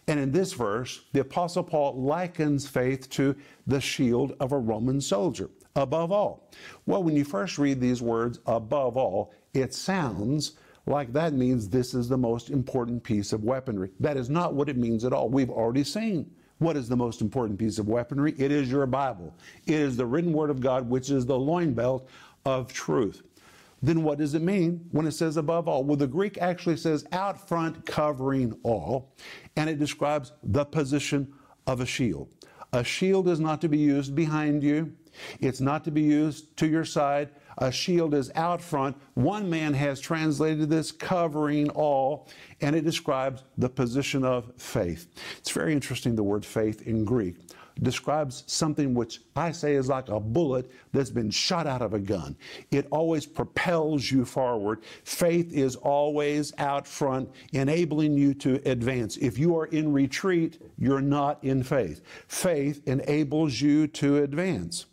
And 0.10 0.20
in 0.20 0.34
this 0.34 0.52
verse, 0.52 1.06
the 1.14 1.22
Apostle 1.22 1.64
Paul 1.64 2.02
likens 2.02 2.68
faith 2.68 3.10
to 3.12 3.38
the 3.66 3.80
shield 3.80 4.36
of 4.42 4.52
a 4.52 4.58
Roman 4.58 5.00
soldier 5.00 5.50
above 5.78 6.12
all. 6.12 6.50
Well, 6.86 7.04
when 7.04 7.16
you 7.16 7.24
first 7.24 7.58
read 7.58 7.80
these 7.80 8.02
words, 8.02 8.40
above 8.46 8.98
all, 8.98 9.34
it 9.54 9.74
sounds 9.74 10.54
like 10.86 11.14
that 11.14 11.34
means 11.34 11.70
this 11.70 11.94
is 11.94 12.10
the 12.10 12.18
most 12.18 12.50
important 12.50 13.04
piece 13.04 13.32
of 13.32 13.44
weaponry. 13.44 13.92
That 14.00 14.18
is 14.18 14.30
not 14.30 14.54
what 14.54 14.70
it 14.70 14.78
means 14.78 15.06
at 15.06 15.14
all. 15.14 15.30
We've 15.30 15.50
already 15.50 15.84
seen 15.84 16.30
what 16.58 16.76
is 16.76 16.90
the 16.90 16.96
most 16.96 17.22
important 17.22 17.60
piece 17.60 17.78
of 17.78 17.88
weaponry. 17.88 18.34
It 18.38 18.52
is 18.52 18.70
your 18.72 18.86
Bible. 18.88 19.36
It 19.66 19.76
is 19.76 19.96
the 19.96 20.06
written 20.06 20.34
word 20.34 20.50
of 20.50 20.60
God, 20.60 20.90
which 20.90 21.12
is 21.12 21.26
the 21.26 21.38
loin 21.38 21.74
belt 21.74 22.10
of 22.46 22.74
truth. 22.74 23.22
Then 23.84 24.02
what 24.02 24.18
does 24.18 24.34
it 24.34 24.42
mean 24.42 24.88
when 24.92 25.06
it 25.06 25.12
says 25.12 25.38
above 25.38 25.68
all? 25.68 25.84
Well, 25.84 25.98
the 25.98 26.08
Greek 26.08 26.40
actually 26.40 26.78
says 26.78 27.06
out 27.12 27.48
front 27.48 27.86
covering 27.86 28.58
all, 28.64 29.14
and 29.56 29.70
it 29.70 29.78
describes 29.78 30.32
the 30.42 30.66
position 30.66 31.32
of 31.68 31.80
a 31.80 31.86
shield. 31.86 32.34
A 32.74 32.84
shield 32.84 33.28
is 33.28 33.40
not 33.40 33.62
to 33.62 33.70
be 33.70 33.78
used 33.78 34.16
behind 34.16 34.64
you. 34.64 34.94
It's 35.40 35.62
not 35.62 35.84
to 35.86 35.92
be 35.92 36.02
used 36.02 36.56
to 36.58 36.68
your 36.68 36.86
side. 36.86 37.30
A 37.60 37.72
shield 37.72 38.14
is 38.14 38.32
out 38.36 38.62
front. 38.62 38.96
One 39.16 39.50
man 39.50 39.74
has 39.74 40.00
translated 40.00 40.70
this 40.70 40.92
covering 40.92 41.70
all, 41.70 42.30
and 42.62 42.76
it 42.76 42.86
describes 42.86 43.44
the 43.58 43.70
position 43.70 44.24
of 44.24 44.52
faith. 44.58 45.08
It's 45.38 45.52
very 45.52 45.74
interesting, 45.74 46.16
the 46.16 46.24
word 46.24 46.46
faith 46.46 46.84
in 46.84 47.04
Greek 47.04 47.38
describes 47.84 48.44
something 48.48 48.94
which 48.94 49.22
I 49.36 49.52
say 49.52 49.76
is 49.76 49.88
like 49.88 50.10
a 50.10 50.20
bullet 50.20 50.72
that's 50.92 51.10
been 51.10 51.30
shot 51.30 51.68
out 51.68 51.82
of 51.82 51.94
a 51.94 52.00
gun. 52.00 52.36
It 52.72 52.88
always 52.92 53.26
propels 53.26 54.10
you 54.10 54.26
forward. 54.26 54.84
Faith 55.04 55.54
is 55.54 55.76
always 55.76 56.54
out 56.58 56.88
front, 56.88 57.30
enabling 57.54 58.18
you 58.18 58.34
to 58.36 58.62
advance. 58.70 59.18
If 59.18 59.38
you 59.38 59.58
are 59.58 59.66
in 59.68 59.92
retreat, 59.94 60.62
you're 60.78 61.02
not 61.02 61.44
in 61.44 61.64
faith. 61.64 62.02
Faith 62.28 62.82
enables 62.88 63.60
you 63.60 63.88
to 63.88 64.24
advance. 64.24 64.86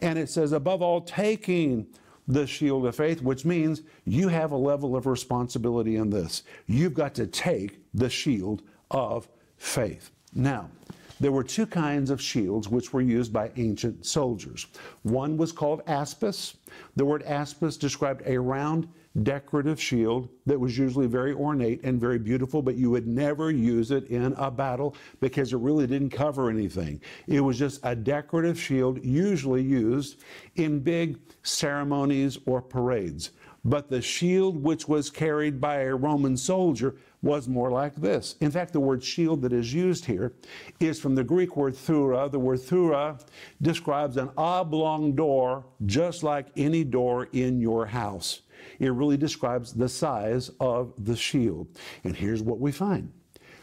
And 0.00 0.18
it 0.18 0.28
says, 0.28 0.52
above 0.52 0.82
all, 0.82 1.00
taking 1.00 1.86
the 2.28 2.46
shield 2.46 2.86
of 2.86 2.94
faith, 2.94 3.22
which 3.22 3.44
means 3.44 3.82
you 4.04 4.28
have 4.28 4.52
a 4.52 4.56
level 4.56 4.96
of 4.96 5.06
responsibility 5.06 5.96
in 5.96 6.10
this. 6.10 6.44
You've 6.66 6.94
got 6.94 7.14
to 7.16 7.26
take 7.26 7.80
the 7.92 8.08
shield 8.08 8.62
of 8.90 9.28
faith. 9.56 10.10
Now, 10.34 10.70
there 11.18 11.32
were 11.32 11.44
two 11.44 11.66
kinds 11.66 12.10
of 12.10 12.20
shields 12.20 12.68
which 12.68 12.92
were 12.92 13.02
used 13.02 13.32
by 13.32 13.50
ancient 13.56 14.06
soldiers. 14.06 14.66
One 15.02 15.36
was 15.36 15.52
called 15.52 15.84
aspis. 15.86 16.54
The 16.96 17.04
word 17.04 17.24
aspis 17.24 17.78
described 17.78 18.22
a 18.24 18.38
round 18.38 18.88
decorative 19.22 19.80
shield 19.80 20.28
that 20.46 20.58
was 20.58 20.78
usually 20.78 21.06
very 21.06 21.32
ornate 21.32 21.82
and 21.82 22.00
very 22.00 22.18
beautiful, 22.18 22.62
but 22.62 22.76
you 22.76 22.90
would 22.90 23.06
never 23.06 23.50
use 23.50 23.90
it 23.90 24.06
in 24.08 24.32
a 24.36 24.50
battle 24.50 24.94
because 25.20 25.52
it 25.52 25.58
really 25.58 25.86
didn't 25.86 26.10
cover 26.10 26.48
anything. 26.48 27.00
It 27.26 27.40
was 27.40 27.58
just 27.58 27.80
a 27.82 27.96
decorative 27.96 28.58
shield, 28.58 29.04
usually 29.04 29.62
used 29.62 30.22
in 30.56 30.80
big 30.80 31.18
ceremonies 31.42 32.38
or 32.46 32.62
parades. 32.62 33.32
But 33.64 33.90
the 33.90 34.00
shield 34.00 34.62
which 34.62 34.88
was 34.88 35.10
carried 35.10 35.60
by 35.60 35.80
a 35.80 35.94
Roman 35.94 36.36
soldier 36.36 36.96
was 37.22 37.46
more 37.46 37.70
like 37.70 37.94
this. 37.96 38.36
In 38.40 38.50
fact, 38.50 38.72
the 38.72 38.80
word 38.80 39.04
shield 39.04 39.42
that 39.42 39.52
is 39.52 39.74
used 39.74 40.06
here 40.06 40.32
is 40.78 40.98
from 40.98 41.14
the 41.14 41.24
Greek 41.24 41.56
word 41.56 41.74
thura. 41.74 42.30
The 42.30 42.38
word 42.38 42.60
thura 42.60 43.20
describes 43.60 44.16
an 44.16 44.30
oblong 44.38 45.14
door, 45.14 45.66
just 45.84 46.22
like 46.22 46.46
any 46.56 46.84
door 46.84 47.28
in 47.32 47.60
your 47.60 47.84
house. 47.84 48.40
It 48.80 48.90
really 48.90 49.16
describes 49.16 49.72
the 49.72 49.88
size 49.88 50.50
of 50.58 50.92
the 50.98 51.14
shield. 51.14 51.68
And 52.02 52.16
here's 52.16 52.42
what 52.42 52.58
we 52.58 52.72
find. 52.72 53.12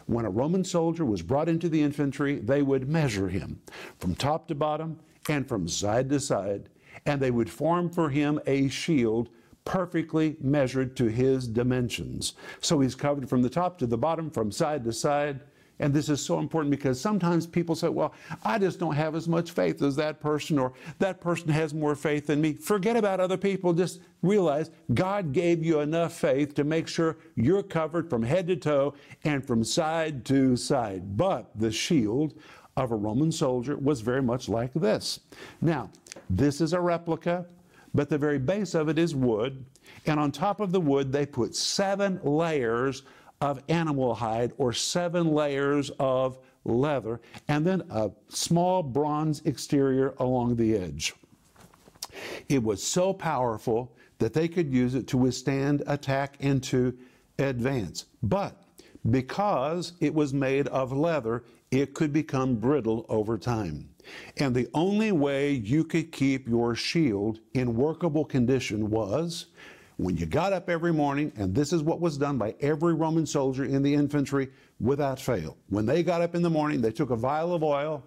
When 0.05 0.23
a 0.23 0.29
Roman 0.29 0.63
soldier 0.63 1.03
was 1.03 1.21
brought 1.21 1.49
into 1.49 1.67
the 1.67 1.81
infantry, 1.81 2.37
they 2.37 2.61
would 2.61 2.87
measure 2.87 3.27
him 3.27 3.59
from 3.99 4.15
top 4.15 4.47
to 4.47 4.55
bottom 4.55 4.99
and 5.27 5.45
from 5.45 5.67
side 5.67 6.09
to 6.11 6.19
side, 6.21 6.69
and 7.05 7.19
they 7.19 7.31
would 7.31 7.49
form 7.49 7.89
for 7.89 8.09
him 8.09 8.39
a 8.45 8.69
shield 8.69 9.29
perfectly 9.65 10.37
measured 10.39 10.95
to 10.95 11.07
his 11.07 11.45
dimensions. 11.45 12.35
So 12.61 12.79
he's 12.79 12.95
covered 12.95 13.27
from 13.27 13.41
the 13.41 13.49
top 13.49 13.77
to 13.79 13.85
the 13.85 13.97
bottom, 13.97 14.29
from 14.29 14.49
side 14.49 14.85
to 14.85 14.93
side. 14.93 15.41
And 15.79 15.93
this 15.93 16.09
is 16.09 16.23
so 16.23 16.39
important 16.39 16.71
because 16.71 16.99
sometimes 16.99 17.45
people 17.45 17.75
say, 17.75 17.89
Well, 17.89 18.13
I 18.43 18.57
just 18.57 18.79
don't 18.79 18.95
have 18.95 19.15
as 19.15 19.27
much 19.27 19.51
faith 19.51 19.81
as 19.81 19.95
that 19.97 20.19
person, 20.19 20.57
or 20.57 20.73
that 20.99 21.21
person 21.21 21.49
has 21.49 21.73
more 21.73 21.95
faith 21.95 22.27
than 22.27 22.41
me. 22.41 22.53
Forget 22.53 22.97
about 22.97 23.19
other 23.19 23.37
people. 23.37 23.73
Just 23.73 24.01
realize 24.21 24.71
God 24.93 25.33
gave 25.33 25.63
you 25.63 25.81
enough 25.81 26.13
faith 26.13 26.55
to 26.55 26.63
make 26.63 26.87
sure 26.87 27.17
you're 27.35 27.63
covered 27.63 28.09
from 28.09 28.23
head 28.23 28.47
to 28.47 28.55
toe 28.55 28.95
and 29.23 29.45
from 29.45 29.63
side 29.63 30.25
to 30.25 30.55
side. 30.55 31.15
But 31.15 31.51
the 31.55 31.71
shield 31.71 32.33
of 32.75 32.91
a 32.91 32.95
Roman 32.95 33.31
soldier 33.31 33.77
was 33.77 34.01
very 34.01 34.21
much 34.21 34.49
like 34.49 34.73
this. 34.73 35.19
Now, 35.61 35.89
this 36.29 36.61
is 36.61 36.73
a 36.73 36.79
replica 36.79 37.45
but 37.97 38.09
the 38.09 38.17
very 38.17 38.37
base 38.37 38.75
of 38.75 38.89
it 38.89 38.99
is 38.99 39.15
wood. 39.15 39.65
And 40.05 40.19
on 40.19 40.31
top 40.31 40.59
of 40.59 40.71
the 40.71 40.79
wood, 40.79 41.11
they 41.11 41.25
put 41.25 41.55
seven 41.55 42.19
layers 42.23 43.01
of 43.41 43.61
animal 43.69 44.15
hide 44.15 44.51
or 44.57 44.73
seven 44.73 45.33
layers 45.33 45.91
of 45.99 46.39
leather, 46.65 47.21
and 47.47 47.65
then 47.65 47.83
a 47.89 48.11
small 48.29 48.83
bronze 48.83 49.41
exterior 49.45 50.13
along 50.17 50.55
the 50.55 50.75
edge. 50.75 51.13
It 52.49 52.63
was 52.63 52.81
so 52.81 53.13
powerful 53.13 53.95
that 54.19 54.33
they 54.33 54.47
could 54.47 54.71
use 54.71 54.95
it 54.95 55.07
to 55.07 55.17
withstand 55.17 55.83
attack 55.87 56.37
and 56.39 56.61
to 56.63 56.97
advance. 57.39 58.05
But 58.23 58.63
because 59.11 59.93
it 59.99 60.13
was 60.13 60.33
made 60.33 60.67
of 60.69 60.91
leather, 60.91 61.43
it 61.71 61.93
could 61.93 62.11
become 62.11 62.55
brittle 62.55 63.05
over 63.09 63.37
time. 63.37 63.89
And 64.37 64.55
the 64.55 64.67
only 64.73 65.11
way 65.11 65.51
you 65.51 65.83
could 65.83 66.11
keep 66.11 66.47
your 66.47 66.75
shield 66.75 67.39
in 67.53 67.75
workable 67.75 68.25
condition 68.25 68.89
was 68.89 69.47
when 69.97 70.15
you 70.15 70.25
got 70.25 70.53
up 70.53 70.69
every 70.69 70.93
morning, 70.93 71.31
and 71.35 71.53
this 71.53 71.73
is 71.73 71.81
what 71.81 71.99
was 71.99 72.17
done 72.17 72.37
by 72.37 72.55
every 72.61 72.93
Roman 72.93 73.25
soldier 73.25 73.65
in 73.65 73.81
the 73.81 73.93
infantry 73.93 74.49
without 74.79 75.19
fail. 75.19 75.57
When 75.69 75.85
they 75.85 76.03
got 76.03 76.21
up 76.21 76.35
in 76.35 76.43
the 76.43 76.49
morning, 76.49 76.81
they 76.81 76.91
took 76.91 77.09
a 77.09 77.15
vial 77.15 77.53
of 77.53 77.63
oil, 77.63 78.03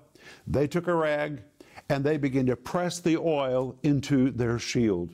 they 0.47 0.69
took 0.69 0.87
a 0.87 0.95
rag, 0.95 1.43
and 1.89 2.05
they 2.05 2.17
began 2.17 2.47
to 2.47 2.57
press 2.57 3.01
the 3.01 3.17
oil 3.17 3.77
into 3.83 4.31
their 4.31 4.59
shield. 4.59 5.11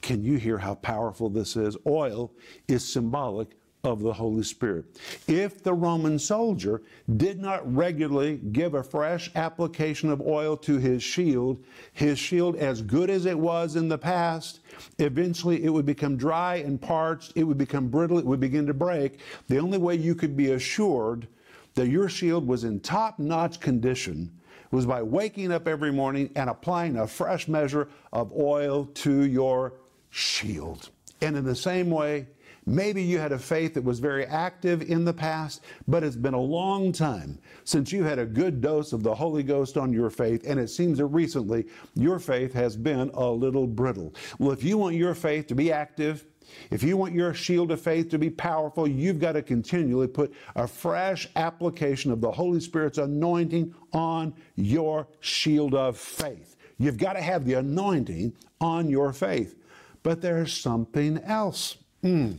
Can 0.00 0.22
you 0.22 0.36
hear 0.36 0.58
how 0.58 0.74
powerful 0.76 1.28
this 1.28 1.56
is? 1.56 1.76
Oil 1.86 2.32
is 2.68 2.84
symbolic 2.90 3.56
of 3.84 4.00
the 4.00 4.12
Holy 4.12 4.44
Spirit. 4.44 4.84
If 5.26 5.62
the 5.62 5.74
Roman 5.74 6.18
soldier 6.18 6.82
did 7.16 7.40
not 7.40 7.74
regularly 7.74 8.36
give 8.52 8.74
a 8.74 8.82
fresh 8.82 9.30
application 9.34 10.08
of 10.10 10.20
oil 10.20 10.56
to 10.58 10.78
his 10.78 11.02
shield, 11.02 11.64
his 11.92 12.18
shield, 12.18 12.56
as 12.56 12.80
good 12.80 13.10
as 13.10 13.26
it 13.26 13.38
was 13.38 13.74
in 13.74 13.88
the 13.88 13.98
past, 13.98 14.60
eventually 14.98 15.64
it 15.64 15.70
would 15.70 15.86
become 15.86 16.16
dry 16.16 16.56
and 16.56 16.80
parched, 16.80 17.32
it 17.34 17.42
would 17.42 17.58
become 17.58 17.88
brittle, 17.88 18.18
it 18.18 18.24
would 18.24 18.40
begin 18.40 18.66
to 18.66 18.74
break. 18.74 19.18
The 19.48 19.58
only 19.58 19.78
way 19.78 19.96
you 19.96 20.14
could 20.14 20.36
be 20.36 20.52
assured 20.52 21.26
that 21.74 21.88
your 21.88 22.08
shield 22.08 22.46
was 22.46 22.62
in 22.64 22.78
top 22.80 23.18
notch 23.18 23.58
condition 23.58 24.30
was 24.70 24.86
by 24.86 25.02
waking 25.02 25.52
up 25.52 25.66
every 25.66 25.92
morning 25.92 26.30
and 26.36 26.48
applying 26.48 26.96
a 26.96 27.06
fresh 27.06 27.48
measure 27.48 27.88
of 28.12 28.32
oil 28.32 28.86
to 28.94 29.24
your 29.24 29.74
shield. 30.10 30.90
And 31.20 31.36
in 31.36 31.44
the 31.44 31.54
same 31.54 31.90
way, 31.90 32.26
Maybe 32.64 33.02
you 33.02 33.18
had 33.18 33.32
a 33.32 33.38
faith 33.38 33.74
that 33.74 33.82
was 33.82 33.98
very 33.98 34.24
active 34.24 34.82
in 34.82 35.04
the 35.04 35.12
past, 35.12 35.62
but 35.88 36.04
it's 36.04 36.16
been 36.16 36.34
a 36.34 36.40
long 36.40 36.92
time 36.92 37.38
since 37.64 37.90
you 37.90 38.04
had 38.04 38.20
a 38.20 38.26
good 38.26 38.60
dose 38.60 38.92
of 38.92 39.02
the 39.02 39.14
Holy 39.14 39.42
Ghost 39.42 39.76
on 39.76 39.92
your 39.92 40.10
faith, 40.10 40.44
and 40.46 40.60
it 40.60 40.68
seems 40.68 40.98
that 40.98 41.06
recently 41.06 41.66
your 41.94 42.20
faith 42.20 42.52
has 42.52 42.76
been 42.76 43.10
a 43.14 43.28
little 43.28 43.66
brittle. 43.66 44.14
Well, 44.38 44.52
if 44.52 44.62
you 44.62 44.78
want 44.78 44.94
your 44.94 45.14
faith 45.14 45.48
to 45.48 45.56
be 45.56 45.72
active, 45.72 46.24
if 46.70 46.82
you 46.82 46.96
want 46.96 47.14
your 47.14 47.34
shield 47.34 47.72
of 47.72 47.80
faith 47.80 48.10
to 48.10 48.18
be 48.18 48.30
powerful, 48.30 48.86
you've 48.86 49.18
got 49.18 49.32
to 49.32 49.42
continually 49.42 50.06
put 50.06 50.32
a 50.54 50.66
fresh 50.66 51.28
application 51.36 52.12
of 52.12 52.20
the 52.20 52.30
Holy 52.30 52.60
Spirit's 52.60 52.98
anointing 52.98 53.74
on 53.92 54.34
your 54.54 55.08
shield 55.20 55.74
of 55.74 55.98
faith. 55.98 56.56
You've 56.78 56.98
got 56.98 57.14
to 57.14 57.22
have 57.22 57.44
the 57.44 57.54
anointing 57.54 58.34
on 58.60 58.88
your 58.88 59.12
faith. 59.12 59.56
But 60.02 60.20
there's 60.20 60.52
something 60.52 61.18
else. 61.18 61.76
Mm. 62.02 62.38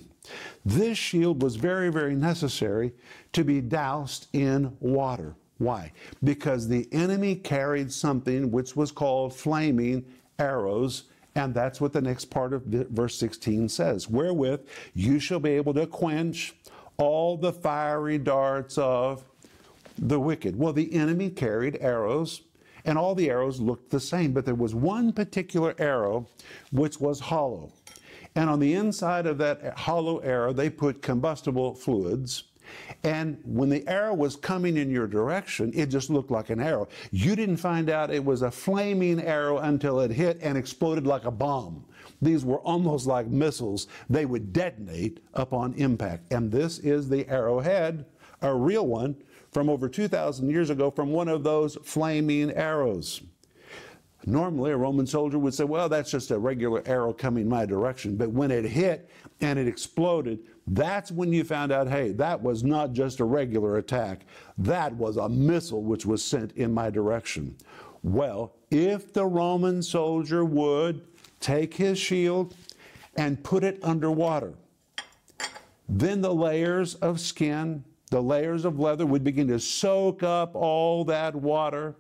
This 0.66 0.98
shield 0.98 1.42
was 1.42 1.56
very, 1.56 1.92
very 1.92 2.16
necessary 2.16 2.94
to 3.34 3.44
be 3.44 3.62
doused 3.62 4.28
in 4.34 4.76
water. 4.80 5.36
Why? 5.58 5.92
Because 6.24 6.68
the 6.68 6.88
enemy 6.92 7.36
carried 7.36 7.92
something 7.92 8.52
which 8.52 8.76
was 8.76 8.92
called 8.92 9.36
flaming 9.36 10.06
arrows, 10.40 11.04
and 11.36 11.54
that's 11.54 11.82
what 11.82 11.94
the 11.94 12.02
next 12.02 12.26
part 12.26 12.54
of 12.54 12.64
verse 12.64 13.18
16 13.18 13.70
says. 13.70 14.10
Wherewith 14.10 14.62
you 14.94 15.20
shall 15.20 15.40
be 15.40 15.52
able 15.52 15.74
to 15.74 15.88
quench 15.88 16.54
all 16.98 17.38
the 17.38 17.54
fiery 17.54 18.18
darts 18.18 18.78
of 18.78 19.24
the 19.98 20.20
wicked. 20.20 20.58
Well, 20.58 20.74
the 20.74 20.94
enemy 20.94 21.30
carried 21.30 21.78
arrows, 21.82 22.42
and 22.86 22.98
all 22.98 23.16
the 23.16 23.30
arrows 23.30 23.60
looked 23.60 23.90
the 23.90 24.00
same, 24.00 24.34
but 24.34 24.46
there 24.46 24.56
was 24.56 24.76
one 24.76 25.14
particular 25.14 25.76
arrow 25.78 26.28
which 26.72 27.00
was 27.00 27.20
hollow. 27.20 27.72
And 28.36 28.50
on 28.50 28.60
the 28.60 28.74
inside 28.74 29.26
of 29.26 29.38
that 29.40 29.78
hollow 29.78 30.18
arrow, 30.20 30.54
they 30.54 30.70
put 30.70 31.02
combustible 31.02 31.76
fluids. 31.76 32.46
And 33.04 33.38
when 33.44 33.70
the 33.70 33.88
arrow 33.88 34.14
was 34.14 34.36
coming 34.36 34.78
in 34.78 34.90
your 34.90 35.08
direction, 35.08 35.72
it 35.76 35.88
just 35.88 36.10
looked 36.10 36.32
like 36.32 36.50
an 36.50 36.60
arrow. 36.60 36.88
You 37.12 37.36
didn't 37.36 37.58
find 37.58 37.90
out 37.90 38.10
it 38.10 38.24
was 38.24 38.42
a 38.42 38.52
flaming 38.52 39.22
arrow 39.22 39.60
until 39.60 40.00
it 40.00 40.12
hit 40.12 40.40
and 40.42 40.58
exploded 40.58 41.06
like 41.06 41.26
a 41.26 41.32
bomb. 41.32 41.86
These 42.22 42.46
were 42.46 42.60
almost 42.60 43.06
like 43.06 43.28
missiles. 43.28 43.88
They 44.10 44.26
would 44.26 44.54
detonate 44.54 45.20
upon 45.34 45.74
impact. 45.74 46.32
And 46.32 46.52
this 46.52 46.80
is 46.80 47.10
the 47.10 47.28
arrowhead, 47.28 48.06
a 48.42 48.56
real 48.56 48.88
one, 48.88 49.18
from 49.52 49.70
over 49.70 49.88
2,000 49.88 50.50
years 50.50 50.70
ago, 50.70 50.90
from 50.90 51.12
one 51.12 51.28
of 51.28 51.44
those 51.44 51.78
flaming 51.84 52.52
arrows. 52.52 53.22
Normally, 54.26 54.72
a 54.72 54.78
Roman 54.78 55.06
soldier 55.06 55.38
would 55.38 55.54
say, 55.54 55.66
Well, 55.66 55.90
that's 55.90 56.12
just 56.12 56.32
a 56.32 56.40
regular 56.40 56.82
arrow 56.86 57.14
coming 57.14 57.48
my 57.48 57.66
direction. 57.66 58.16
But 58.16 58.30
when 58.32 58.52
it 58.52 58.66
hit 58.66 59.10
and 59.42 59.60
it 59.60 59.68
exploded, 59.68 60.40
that's 60.68 61.12
when 61.12 61.34
you 61.34 61.44
found 61.44 61.72
out, 61.72 61.90
hey, 61.90 62.14
that 62.14 62.42
was 62.42 62.64
not 62.64 62.94
just 62.94 63.20
a 63.20 63.26
regular 63.26 63.78
attack. 63.78 64.26
That 64.58 64.96
was 64.96 65.18
a 65.18 65.28
missile 65.28 65.84
which 65.84 66.06
was 66.06 66.24
sent 66.24 66.54
in 66.54 66.74
my 66.74 66.90
direction. 66.90 67.58
Well, 68.02 68.56
if 68.72 69.12
the 69.12 69.26
Roman 69.26 69.82
soldier 69.82 70.46
would 70.46 71.02
take 71.40 71.74
his 71.74 72.00
shield 72.00 72.56
and 73.16 73.44
put 73.44 73.64
it 73.64 73.80
underwater, 73.84 74.54
then 75.90 76.22
the 76.22 76.34
layers 76.34 76.96
of 76.96 77.20
skin, 77.20 77.84
the 78.10 78.22
layers 78.22 78.64
of 78.64 78.80
leather 78.80 79.06
would 79.06 79.24
begin 79.24 79.48
to 79.50 79.60
soak 79.60 80.24
up 80.24 80.56
all 80.56 81.04
that 81.06 81.36
water 81.36 81.96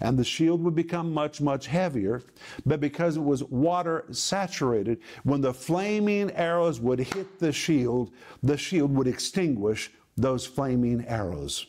and 0.00 0.18
the 0.18 0.24
shield 0.24 0.62
would 0.64 0.74
become 0.74 1.12
much, 1.12 1.40
much 1.40 1.66
heavier. 1.66 2.22
But 2.66 2.80
because 2.80 3.16
it 3.16 3.22
was 3.22 3.44
water 3.44 4.04
saturated, 4.10 5.00
when 5.24 5.40
the 5.40 5.54
flaming 5.54 6.30
arrows 6.32 6.80
would 6.80 7.00
hit 7.00 7.38
the 7.38 7.52
shield, 7.52 8.12
the 8.42 8.56
shield 8.56 8.94
would 8.96 9.06
extinguish 9.06 9.90
those 10.16 10.46
flaming 10.46 11.04
arrows. 11.06 11.66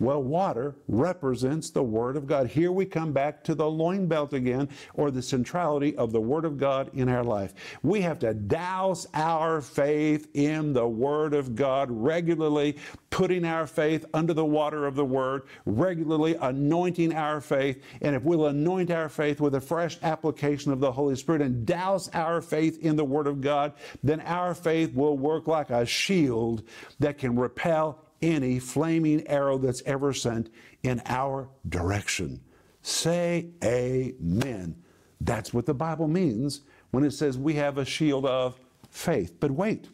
Well, 0.00 0.22
water 0.22 0.76
represents 0.88 1.68
the 1.68 1.82
Word 1.82 2.16
of 2.16 2.26
God. 2.26 2.46
Here 2.46 2.72
we 2.72 2.86
come 2.86 3.12
back 3.12 3.44
to 3.44 3.54
the 3.54 3.70
loin 3.70 4.06
belt 4.06 4.32
again, 4.32 4.70
or 4.94 5.10
the 5.10 5.20
centrality 5.20 5.94
of 5.94 6.10
the 6.10 6.22
Word 6.22 6.46
of 6.46 6.56
God 6.56 6.90
in 6.94 7.10
our 7.10 7.22
life. 7.22 7.52
We 7.82 8.00
have 8.00 8.18
to 8.20 8.32
douse 8.32 9.06
our 9.12 9.60
faith 9.60 10.28
in 10.32 10.72
the 10.72 10.88
Word 10.88 11.34
of 11.34 11.54
God 11.54 11.90
regularly, 11.90 12.78
putting 13.10 13.44
our 13.44 13.66
faith 13.66 14.06
under 14.14 14.32
the 14.32 14.44
water 14.44 14.86
of 14.86 14.94
the 14.94 15.04
Word, 15.04 15.42
regularly 15.66 16.34
anointing 16.36 17.14
our 17.14 17.42
faith. 17.42 17.82
And 18.00 18.16
if 18.16 18.22
we'll 18.22 18.46
anoint 18.46 18.90
our 18.90 19.10
faith 19.10 19.38
with 19.38 19.54
a 19.54 19.60
fresh 19.60 19.98
application 20.02 20.72
of 20.72 20.80
the 20.80 20.92
Holy 20.92 21.14
Spirit 21.14 21.42
and 21.42 21.66
douse 21.66 22.08
our 22.14 22.40
faith 22.40 22.78
in 22.82 22.96
the 22.96 23.04
Word 23.04 23.26
of 23.26 23.42
God, 23.42 23.74
then 24.02 24.22
our 24.22 24.54
faith 24.54 24.94
will 24.94 25.18
work 25.18 25.46
like 25.46 25.68
a 25.68 25.84
shield 25.84 26.62
that 27.00 27.18
can 27.18 27.38
repel 27.38 28.06
any 28.22 28.58
flaming 28.58 29.26
arrow 29.26 29.58
that's 29.58 29.82
ever 29.86 30.12
sent 30.12 30.50
in 30.82 31.02
our 31.06 31.48
direction. 31.68 32.40
Say 32.82 33.50
amen. 33.62 34.76
That's 35.20 35.52
what 35.52 35.66
the 35.66 35.74
Bible 35.74 36.08
means 36.08 36.62
when 36.90 37.04
it 37.04 37.12
says 37.12 37.36
we 37.36 37.54
have 37.54 37.78
a 37.78 37.84
shield 37.84 38.26
of 38.26 38.58
faith. 38.90 39.34
But 39.38 39.50
wait, 39.50 39.88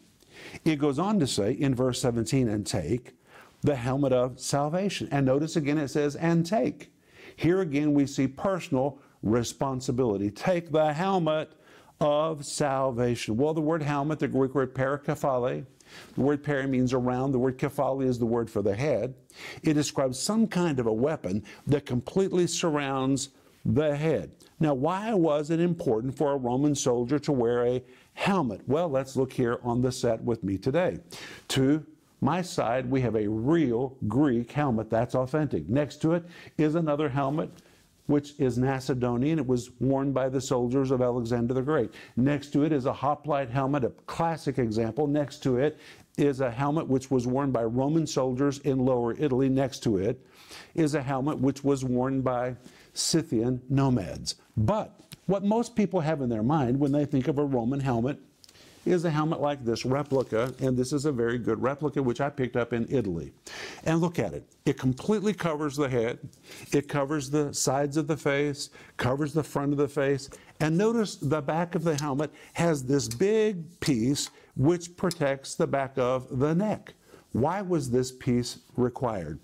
it 0.64 0.76
goes 0.76 0.98
on 0.98 1.18
to 1.20 1.26
say 1.26 1.52
in 1.52 1.74
verse 1.74 2.00
17, 2.00 2.48
and 2.48 2.66
take 2.66 3.14
the 3.62 3.76
helmet 3.76 4.12
of 4.12 4.38
salvation. 4.38 5.08
And 5.10 5.26
notice 5.26 5.56
again 5.56 5.78
it 5.78 5.88
says, 5.88 6.16
and 6.16 6.46
take. 6.46 6.92
Here 7.34 7.60
again 7.60 7.92
we 7.92 8.06
see 8.06 8.28
personal 8.28 9.00
responsibility. 9.22 10.30
Take 10.30 10.70
the 10.70 10.92
helmet 10.92 11.52
of 12.00 12.44
salvation. 12.44 13.36
Well, 13.36 13.54
the 13.54 13.60
word 13.60 13.82
helmet, 13.82 14.18
the 14.18 14.28
Greek 14.28 14.54
word 14.54 14.74
perikephalaia, 14.74 15.66
the 16.14 16.20
word 16.20 16.42
peri 16.42 16.66
means 16.66 16.92
around. 16.92 17.32
The 17.32 17.38
word 17.38 17.58
kephale 17.58 18.04
is 18.04 18.18
the 18.18 18.26
word 18.26 18.50
for 18.50 18.62
the 18.62 18.74
head. 18.74 19.14
It 19.62 19.74
describes 19.74 20.18
some 20.18 20.46
kind 20.46 20.78
of 20.78 20.86
a 20.86 20.92
weapon 20.92 21.44
that 21.66 21.86
completely 21.86 22.46
surrounds 22.46 23.30
the 23.64 23.96
head. 23.96 24.30
Now, 24.60 24.74
why 24.74 25.12
was 25.12 25.50
it 25.50 25.60
important 25.60 26.16
for 26.16 26.32
a 26.32 26.36
Roman 26.36 26.74
soldier 26.74 27.18
to 27.20 27.32
wear 27.32 27.66
a 27.66 27.82
helmet? 28.14 28.62
Well, 28.66 28.88
let's 28.88 29.16
look 29.16 29.32
here 29.32 29.58
on 29.62 29.82
the 29.82 29.92
set 29.92 30.22
with 30.22 30.42
me 30.44 30.56
today. 30.56 30.98
To 31.48 31.84
my 32.20 32.40
side, 32.40 32.90
we 32.90 33.00
have 33.02 33.16
a 33.16 33.28
real 33.28 33.96
Greek 34.08 34.50
helmet 34.50 34.88
that's 34.88 35.14
authentic. 35.14 35.68
Next 35.68 35.96
to 36.02 36.14
it 36.14 36.24
is 36.56 36.74
another 36.74 37.08
helmet 37.08 37.50
which 38.06 38.34
is 38.38 38.58
Macedonian. 38.58 39.38
It 39.38 39.46
was 39.46 39.70
worn 39.80 40.12
by 40.12 40.28
the 40.28 40.40
soldiers 40.40 40.90
of 40.90 41.02
Alexander 41.02 41.54
the 41.54 41.62
Great. 41.62 41.92
Next 42.16 42.52
to 42.52 42.64
it 42.64 42.72
is 42.72 42.86
a 42.86 42.92
hoplite 42.92 43.50
helmet, 43.50 43.84
a 43.84 43.90
classic 44.06 44.58
example. 44.58 45.06
Next 45.06 45.42
to 45.44 45.58
it 45.58 45.78
is 46.16 46.40
a 46.40 46.50
helmet 46.50 46.88
which 46.88 47.10
was 47.10 47.26
worn 47.26 47.50
by 47.50 47.64
Roman 47.64 48.06
soldiers 48.06 48.58
in 48.60 48.78
Lower 48.78 49.14
Italy. 49.18 49.48
Next 49.48 49.82
to 49.84 49.98
it 49.98 50.24
is 50.74 50.94
a 50.94 51.02
helmet 51.02 51.38
which 51.38 51.62
was 51.62 51.84
worn 51.84 52.22
by 52.22 52.56
Scythian 52.94 53.60
nomads. 53.68 54.36
But 54.56 54.98
what 55.26 55.44
most 55.44 55.76
people 55.76 56.00
have 56.00 56.20
in 56.22 56.28
their 56.28 56.42
mind 56.42 56.78
when 56.78 56.92
they 56.92 57.04
think 57.04 57.28
of 57.28 57.38
a 57.38 57.44
Roman 57.44 57.80
helmet 57.80 58.18
is 58.86 59.04
a 59.04 59.10
helmet 59.10 59.40
like 59.40 59.64
this 59.64 59.84
replica, 59.84 60.54
and 60.60 60.76
this 60.76 60.92
is 60.92 61.04
a 61.04 61.12
very 61.12 61.38
good 61.38 61.60
replica 61.60 62.02
which 62.02 62.20
I 62.20 62.30
picked 62.30 62.56
up 62.56 62.72
in 62.72 62.86
Italy. 62.88 63.32
And 63.84 64.00
look 64.00 64.18
at 64.18 64.32
it. 64.32 64.44
It 64.64 64.78
completely 64.78 65.34
covers 65.34 65.76
the 65.76 65.88
head, 65.88 66.18
it 66.72 66.88
covers 66.88 67.30
the 67.30 67.52
sides 67.52 67.96
of 67.96 68.06
the 68.06 68.16
face, 68.16 68.70
covers 68.96 69.32
the 69.32 69.42
front 69.42 69.72
of 69.72 69.78
the 69.78 69.88
face, 69.88 70.30
and 70.60 70.78
notice 70.78 71.16
the 71.16 71.42
back 71.42 71.74
of 71.74 71.84
the 71.84 71.96
helmet 71.96 72.32
has 72.54 72.84
this 72.84 73.08
big 73.08 73.78
piece 73.80 74.30
which 74.56 74.96
protects 74.96 75.54
the 75.54 75.66
back 75.66 75.98
of 75.98 76.38
the 76.38 76.54
neck. 76.54 76.94
Why 77.32 77.60
was 77.60 77.90
this 77.90 78.10
piece 78.10 78.60
required? 78.76 79.38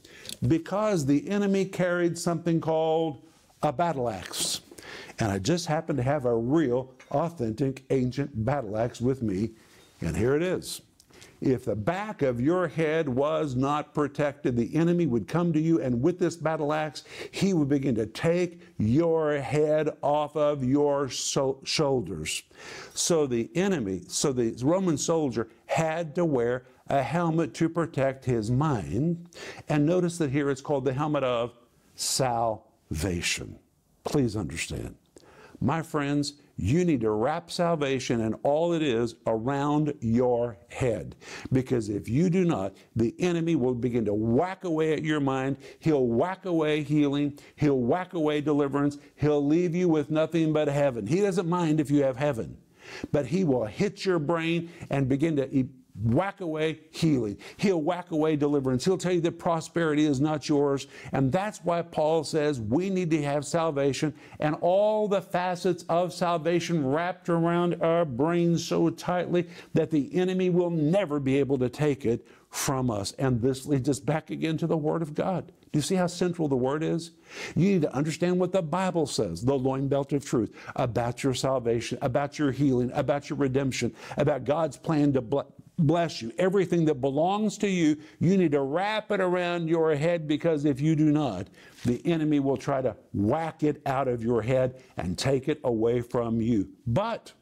Because 0.48 1.04
the 1.04 1.28
enemy 1.28 1.66
carried 1.66 2.16
something 2.16 2.58
called 2.58 3.22
a 3.62 3.70
battle 3.72 4.08
axe. 4.08 4.61
And 5.18 5.30
I 5.30 5.38
just 5.38 5.66
happened 5.66 5.98
to 5.98 6.02
have 6.02 6.24
a 6.24 6.34
real, 6.34 6.92
authentic, 7.10 7.84
ancient 7.90 8.44
battle 8.44 8.76
axe 8.76 9.00
with 9.00 9.22
me, 9.22 9.50
and 10.00 10.16
here 10.16 10.34
it 10.34 10.42
is. 10.42 10.82
If 11.42 11.64
the 11.64 11.74
back 11.74 12.22
of 12.22 12.40
your 12.40 12.68
head 12.68 13.08
was 13.08 13.56
not 13.56 13.94
protected, 13.94 14.56
the 14.56 14.72
enemy 14.76 15.06
would 15.06 15.26
come 15.26 15.52
to 15.52 15.60
you, 15.60 15.80
and 15.80 16.00
with 16.00 16.20
this 16.20 16.36
battle 16.36 16.72
axe, 16.72 17.02
he 17.32 17.52
would 17.52 17.68
begin 17.68 17.96
to 17.96 18.06
take 18.06 18.60
your 18.78 19.40
head 19.40 19.90
off 20.02 20.36
of 20.36 20.62
your 20.62 21.08
so- 21.08 21.58
shoulders. 21.64 22.44
So 22.94 23.26
the 23.26 23.50
enemy, 23.56 24.02
so 24.06 24.32
the 24.32 24.54
Roman 24.62 24.96
soldier 24.96 25.48
had 25.66 26.14
to 26.14 26.24
wear 26.24 26.64
a 26.88 27.02
helmet 27.02 27.54
to 27.54 27.68
protect 27.68 28.24
his 28.24 28.50
mind. 28.50 29.28
And 29.68 29.84
notice 29.84 30.18
that 30.18 30.30
here 30.30 30.48
it's 30.48 30.60
called 30.60 30.84
the 30.84 30.92
helmet 30.92 31.24
of 31.24 31.54
salvation. 31.96 33.58
Please 34.04 34.36
understand. 34.36 34.96
My 35.60 35.80
friends, 35.80 36.34
you 36.56 36.84
need 36.84 37.00
to 37.02 37.10
wrap 37.10 37.50
salvation 37.50 38.20
and 38.22 38.34
all 38.42 38.72
it 38.72 38.82
is 38.82 39.14
around 39.26 39.94
your 40.00 40.56
head. 40.68 41.14
Because 41.52 41.88
if 41.88 42.08
you 42.08 42.30
do 42.30 42.44
not, 42.44 42.74
the 42.96 43.14
enemy 43.20 43.54
will 43.54 43.74
begin 43.74 44.04
to 44.06 44.14
whack 44.14 44.64
away 44.64 44.92
at 44.92 45.04
your 45.04 45.20
mind. 45.20 45.56
He'll 45.78 46.06
whack 46.06 46.46
away 46.46 46.82
healing. 46.82 47.38
He'll 47.56 47.78
whack 47.78 48.14
away 48.14 48.40
deliverance. 48.40 48.98
He'll 49.14 49.44
leave 49.44 49.74
you 49.74 49.88
with 49.88 50.10
nothing 50.10 50.52
but 50.52 50.68
heaven. 50.68 51.06
He 51.06 51.20
doesn't 51.20 51.48
mind 51.48 51.80
if 51.80 51.90
you 51.90 52.02
have 52.02 52.16
heaven, 52.16 52.56
but 53.12 53.26
he 53.26 53.44
will 53.44 53.66
hit 53.66 54.04
your 54.04 54.18
brain 54.18 54.70
and 54.90 55.08
begin 55.08 55.36
to 55.36 55.48
whack 56.04 56.40
away 56.40 56.80
healing. 56.90 57.38
He'll 57.56 57.80
whack 57.80 58.10
away 58.10 58.36
deliverance. 58.36 58.84
He'll 58.84 58.98
tell 58.98 59.12
you 59.12 59.20
that 59.22 59.38
prosperity 59.38 60.04
is 60.04 60.20
not 60.20 60.48
yours. 60.48 60.86
And 61.12 61.30
that's 61.30 61.60
why 61.64 61.82
Paul 61.82 62.24
says 62.24 62.60
we 62.60 62.90
need 62.90 63.10
to 63.10 63.22
have 63.22 63.44
salvation 63.44 64.14
and 64.40 64.56
all 64.60 65.08
the 65.08 65.22
facets 65.22 65.84
of 65.88 66.12
salvation 66.12 66.86
wrapped 66.86 67.28
around 67.28 67.82
our 67.82 68.04
brains 68.04 68.64
so 68.64 68.90
tightly 68.90 69.48
that 69.74 69.90
the 69.90 70.14
enemy 70.14 70.50
will 70.50 70.70
never 70.70 71.20
be 71.20 71.38
able 71.38 71.58
to 71.58 71.68
take 71.68 72.04
it 72.04 72.26
from 72.52 72.90
us. 72.90 73.12
And 73.12 73.40
this 73.40 73.66
leads 73.66 73.88
us 73.88 73.98
back 73.98 74.30
again 74.30 74.58
to 74.58 74.66
the 74.66 74.76
Word 74.76 75.00
of 75.00 75.14
God. 75.14 75.52
Do 75.72 75.78
you 75.78 75.82
see 75.82 75.94
how 75.94 76.06
central 76.06 76.48
the 76.48 76.56
Word 76.56 76.82
is? 76.82 77.12
You 77.56 77.70
need 77.70 77.82
to 77.82 77.94
understand 77.94 78.38
what 78.38 78.52
the 78.52 78.60
Bible 78.60 79.06
says, 79.06 79.42
the 79.42 79.54
loin 79.54 79.88
belt 79.88 80.12
of 80.12 80.22
truth, 80.22 80.54
about 80.76 81.24
your 81.24 81.32
salvation, 81.32 81.96
about 82.02 82.38
your 82.38 82.52
healing, 82.52 82.90
about 82.92 83.30
your 83.30 83.38
redemption, 83.38 83.94
about 84.18 84.44
God's 84.44 84.76
plan 84.76 85.14
to 85.14 85.22
bless 85.78 86.22
you. 86.22 86.32
Everything 86.38 86.84
that 86.86 87.00
belongs 87.00 87.58
to 87.58 87.68
you, 87.68 87.96
you 88.20 88.36
need 88.36 88.52
to 88.52 88.62
wrap 88.62 89.10
it 89.10 89.20
around 89.20 89.68
your 89.68 89.94
head 89.94 90.28
because 90.28 90.64
if 90.64 90.80
you 90.80 90.94
do 90.94 91.10
not, 91.10 91.48
the 91.84 92.04
enemy 92.06 92.40
will 92.40 92.56
try 92.56 92.82
to 92.82 92.96
whack 93.12 93.62
it 93.62 93.82
out 93.86 94.08
of 94.08 94.22
your 94.22 94.42
head 94.42 94.82
and 94.96 95.18
take 95.18 95.48
it 95.48 95.60
away 95.64 96.00
from 96.00 96.40
you. 96.40 96.68
But 96.86 97.32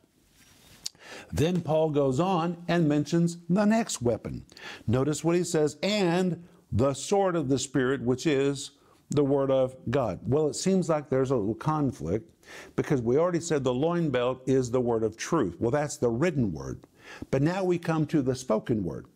then 1.33 1.61
Paul 1.61 1.91
goes 1.91 2.21
on 2.21 2.65
and 2.69 2.89
mentions 2.89 3.39
the 3.49 3.65
next 3.65 4.01
weapon. 4.03 4.45
Notice 4.87 5.25
what 5.25 5.37
he 5.37 5.45
says, 5.45 5.77
and 5.83 6.45
the 6.73 6.95
sword 6.95 7.37
of 7.37 7.49
the 7.49 7.59
Spirit, 7.59 8.03
which 8.03 8.27
is 8.27 8.73
the 9.11 9.25
Word 9.25 9.51
of 9.51 9.77
God. 9.91 10.21
Well, 10.23 10.49
it 10.49 10.55
seems 10.55 10.89
like 10.89 11.09
there's 11.09 11.33
a 11.33 11.37
little 11.37 11.55
conflict 11.55 12.31
because 12.77 13.03
we 13.03 13.17
already 13.17 13.41
said 13.41 13.65
the 13.65 13.75
loin 13.75 14.11
belt 14.11 14.43
is 14.47 14.71
the 14.71 14.81
Word 14.81 15.03
of 15.03 15.17
truth. 15.17 15.57
Well, 15.59 15.71
that's 15.71 15.97
the 15.97 16.11
written 16.11 16.53
Word. 16.53 16.87
But 17.31 17.43
now 17.43 17.65
we 17.65 17.79
come 17.79 18.07
to 18.07 18.23
the 18.23 18.35
spoken 18.35 18.85
word. 18.85 19.07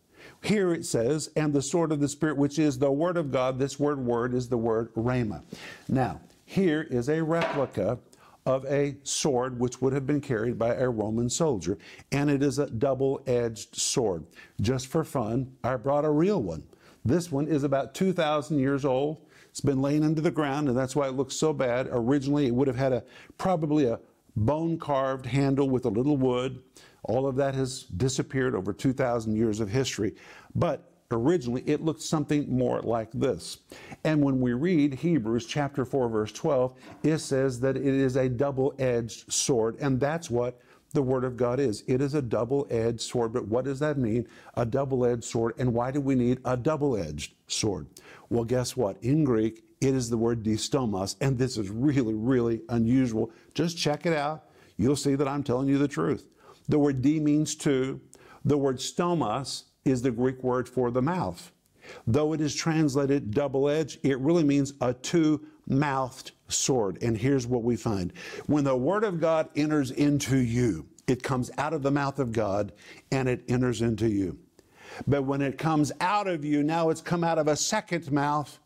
Here 0.43 0.73
it 0.73 0.85
says, 0.85 1.29
and 1.35 1.53
the 1.53 1.61
sword 1.61 1.91
of 1.91 1.99
the 1.99 2.09
Spirit, 2.09 2.37
which 2.37 2.59
is 2.59 2.77
the 2.77 2.91
word 2.91 3.17
of 3.17 3.31
God. 3.31 3.59
This 3.59 3.79
word 3.79 3.99
word 3.99 4.33
is 4.33 4.49
the 4.49 4.57
word 4.57 4.93
rhema. 4.95 5.43
Now, 5.87 6.21
here 6.45 6.87
is 6.89 7.09
a 7.09 7.23
replica 7.23 7.99
of 8.45 8.65
a 8.65 8.95
sword 9.03 9.59
which 9.59 9.81
would 9.81 9.93
have 9.93 10.05
been 10.05 10.21
carried 10.21 10.57
by 10.57 10.75
a 10.75 10.87
Roman 10.87 11.29
soldier, 11.29 11.77
and 12.11 12.29
it 12.29 12.43
is 12.43 12.59
a 12.59 12.69
double 12.69 13.23
edged 13.25 13.75
sword. 13.75 14.25
Just 14.61 14.87
for 14.87 15.03
fun, 15.03 15.51
I 15.63 15.75
brought 15.77 16.05
a 16.05 16.11
real 16.11 16.41
one. 16.41 16.63
This 17.03 17.31
one 17.31 17.47
is 17.47 17.63
about 17.63 17.95
2,000 17.95 18.59
years 18.59 18.85
old. 18.85 19.25
It's 19.49 19.61
been 19.61 19.81
laying 19.81 20.03
under 20.03 20.21
the 20.21 20.31
ground, 20.31 20.67
and 20.67 20.77
that's 20.77 20.95
why 20.95 21.07
it 21.07 21.15
looks 21.15 21.35
so 21.35 21.53
bad. 21.53 21.87
Originally, 21.91 22.47
it 22.47 22.53
would 22.53 22.67
have 22.67 22.75
had 22.75 22.93
a 22.93 23.03
probably 23.37 23.85
a 23.85 23.99
bone 24.35 24.77
carved 24.77 25.25
handle 25.25 25.69
with 25.69 25.85
a 25.85 25.89
little 25.89 26.17
wood. 26.17 26.61
All 27.05 27.27
of 27.27 27.35
that 27.37 27.55
has 27.55 27.83
disappeared 27.83 28.55
over 28.55 28.73
2,000 28.73 29.35
years 29.35 29.59
of 29.59 29.69
history. 29.69 30.15
But 30.53 30.91
originally 31.11 31.63
it 31.65 31.81
looked 31.81 32.01
something 32.01 32.49
more 32.49 32.81
like 32.81 33.11
this. 33.11 33.57
And 34.03 34.23
when 34.23 34.41
we 34.41 34.53
read 34.53 34.93
Hebrews 34.95 35.45
chapter 35.45 35.85
4 35.85 36.09
verse 36.09 36.31
12, 36.31 36.73
it 37.03 37.19
says 37.19 37.59
that 37.59 37.77
it 37.77 37.85
is 37.85 38.15
a 38.15 38.27
double-edged 38.27 39.31
sword 39.31 39.77
and 39.79 39.99
that's 39.99 40.29
what 40.29 40.59
the 40.93 41.01
word 41.03 41.23
of 41.23 41.37
God 41.37 41.59
is. 41.59 41.83
It 41.87 42.01
is 42.01 42.15
a 42.15 42.21
double-edged 42.21 43.01
sword. 43.01 43.33
But 43.33 43.47
what 43.47 43.65
does 43.65 43.79
that 43.79 43.97
mean? 43.97 44.27
A 44.55 44.65
double-edged 44.65 45.25
sword. 45.25 45.53
And 45.57 45.73
why 45.73 45.91
do 45.91 46.01
we 46.01 46.15
need 46.15 46.39
a 46.45 46.57
double-edged 46.57 47.33
sword? 47.47 47.87
Well, 48.29 48.45
guess 48.45 48.75
what? 48.75 48.97
In 49.03 49.23
Greek, 49.23 49.63
it 49.81 49.93
is 49.93 50.09
the 50.09 50.17
word 50.17 50.41
distomos, 50.41 51.17
and 51.21 51.37
this 51.37 51.57
is 51.57 51.69
really, 51.69 52.13
really 52.13 52.61
unusual. 52.69 53.29
Just 53.53 53.77
check 53.77 54.05
it 54.05 54.13
out. 54.13 54.45
You'll 54.77 54.95
see 54.95 55.15
that 55.15 55.27
I'm 55.27 55.43
telling 55.43 55.67
you 55.67 55.77
the 55.77 55.87
truth. 55.87 56.25
The 56.67 56.79
word 56.79 57.01
di 57.01 57.19
means 57.19 57.55
two. 57.55 58.01
The 58.43 58.57
word 58.57 58.77
stomos 58.77 59.63
is 59.83 60.01
the 60.01 60.11
Greek 60.11 60.43
word 60.43 60.67
for 60.67 60.91
the 60.91 61.01
mouth. 61.01 61.51
Though 62.07 62.33
it 62.33 62.41
is 62.41 62.55
translated 62.55 63.31
double 63.31 63.69
edged, 63.69 63.99
it 64.03 64.19
really 64.19 64.43
means 64.43 64.73
a 64.81 64.93
two 64.93 65.45
mouthed 65.67 66.31
sword. 66.47 66.97
And 67.01 67.17
here's 67.17 67.47
what 67.47 67.63
we 67.63 67.75
find 67.75 68.13
when 68.47 68.63
the 68.63 68.75
Word 68.75 69.03
of 69.03 69.19
God 69.19 69.49
enters 69.55 69.91
into 69.91 70.37
you, 70.37 70.87
it 71.07 71.23
comes 71.23 71.51
out 71.57 71.73
of 71.73 71.83
the 71.83 71.91
mouth 71.91 72.19
of 72.19 72.31
God 72.31 72.71
and 73.11 73.29
it 73.29 73.43
enters 73.47 73.81
into 73.81 74.09
you. 74.09 74.37
But 75.07 75.23
when 75.23 75.41
it 75.41 75.57
comes 75.57 75.91
out 75.99 76.27
of 76.27 76.45
you, 76.45 76.63
now 76.63 76.89
it's 76.89 77.01
come 77.01 77.23
out 77.23 77.37
of 77.37 77.47
a 77.47 77.55
second 77.55 78.11
mouth 78.11 78.59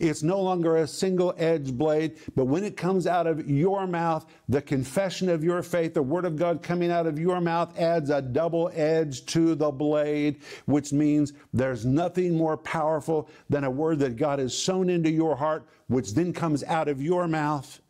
it's 0.00 0.22
no 0.22 0.40
longer 0.40 0.76
a 0.76 0.86
single 0.86 1.34
edged 1.36 1.76
blade, 1.76 2.18
but 2.34 2.46
when 2.46 2.64
it 2.64 2.76
comes 2.76 3.06
out 3.06 3.26
of 3.26 3.48
your 3.48 3.86
mouth, 3.86 4.26
the 4.48 4.62
confession 4.62 5.28
of 5.28 5.44
your 5.44 5.62
faith, 5.62 5.94
the 5.94 6.02
word 6.02 6.24
of 6.24 6.36
God 6.36 6.62
coming 6.62 6.90
out 6.90 7.06
of 7.06 7.18
your 7.18 7.40
mouth 7.40 7.78
adds 7.78 8.10
a 8.10 8.22
double 8.22 8.70
edge 8.74 9.24
to 9.26 9.54
the 9.54 9.70
blade, 9.70 10.40
which 10.66 10.92
means 10.92 11.32
there's 11.52 11.84
nothing 11.84 12.36
more 12.36 12.56
powerful 12.56 13.28
than 13.48 13.64
a 13.64 13.70
word 13.70 13.98
that 14.00 14.16
God 14.16 14.38
has 14.38 14.56
sown 14.56 14.88
into 14.88 15.10
your 15.10 15.36
heart, 15.36 15.66
which 15.88 16.14
then 16.14 16.32
comes 16.32 16.64
out 16.64 16.88
of 16.88 17.02
your 17.02 17.28
mouth. 17.28 17.80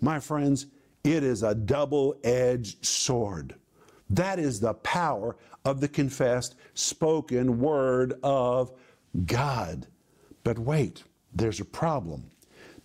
My 0.00 0.20
friends, 0.20 0.66
it 1.02 1.22
is 1.22 1.42
a 1.42 1.54
double 1.54 2.16
edged 2.24 2.84
sword. 2.84 3.54
That 4.10 4.38
is 4.38 4.60
the 4.60 4.74
power 4.74 5.36
of 5.64 5.80
the 5.80 5.88
confessed, 5.88 6.56
spoken 6.74 7.58
word 7.58 8.14
of 8.22 8.72
God. 9.24 9.86
But 10.42 10.58
wait 10.58 11.04
there's 11.34 11.60
a 11.60 11.64
problem 11.64 12.30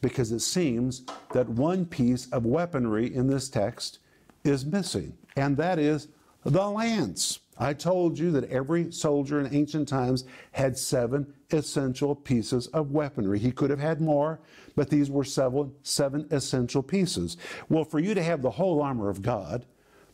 because 0.01 0.31
it 0.31 0.39
seems 0.39 1.03
that 1.33 1.47
one 1.49 1.85
piece 1.85 2.27
of 2.31 2.45
weaponry 2.45 3.13
in 3.13 3.27
this 3.27 3.49
text 3.49 3.99
is 4.43 4.65
missing. 4.65 5.17
and 5.35 5.57
that 5.57 5.79
is 5.79 6.07
the 6.43 6.67
lance. 6.67 7.39
I 7.57 7.73
told 7.73 8.17
you 8.17 8.31
that 8.31 8.49
every 8.49 8.91
soldier 8.91 9.41
in 9.41 9.53
ancient 9.53 9.89
times 9.89 10.23
had 10.53 10.77
seven 10.77 11.33
essential 11.51 12.15
pieces 12.15 12.67
of 12.67 12.91
weaponry. 12.91 13.38
He 13.38 13.51
could 13.51 13.69
have 13.69 13.79
had 13.79 13.99
more, 13.99 14.39
but 14.75 14.89
these 14.89 15.12
were 15.12 15.25
seven, 15.25 15.73
seven 15.83 16.25
essential 16.31 16.81
pieces. 16.81 17.35
Well, 17.67 17.83
for 17.83 17.99
you 17.99 18.13
to 18.13 18.23
have 18.23 18.41
the 18.41 18.51
whole 18.51 18.81
armor 18.81 19.09
of 19.09 19.21
God, 19.21 19.65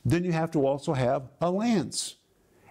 then 0.04 0.24
you 0.24 0.32
have 0.32 0.52
to 0.52 0.66
also 0.66 0.94
have 0.94 1.30
a 1.40 1.52
lance. 1.52 2.16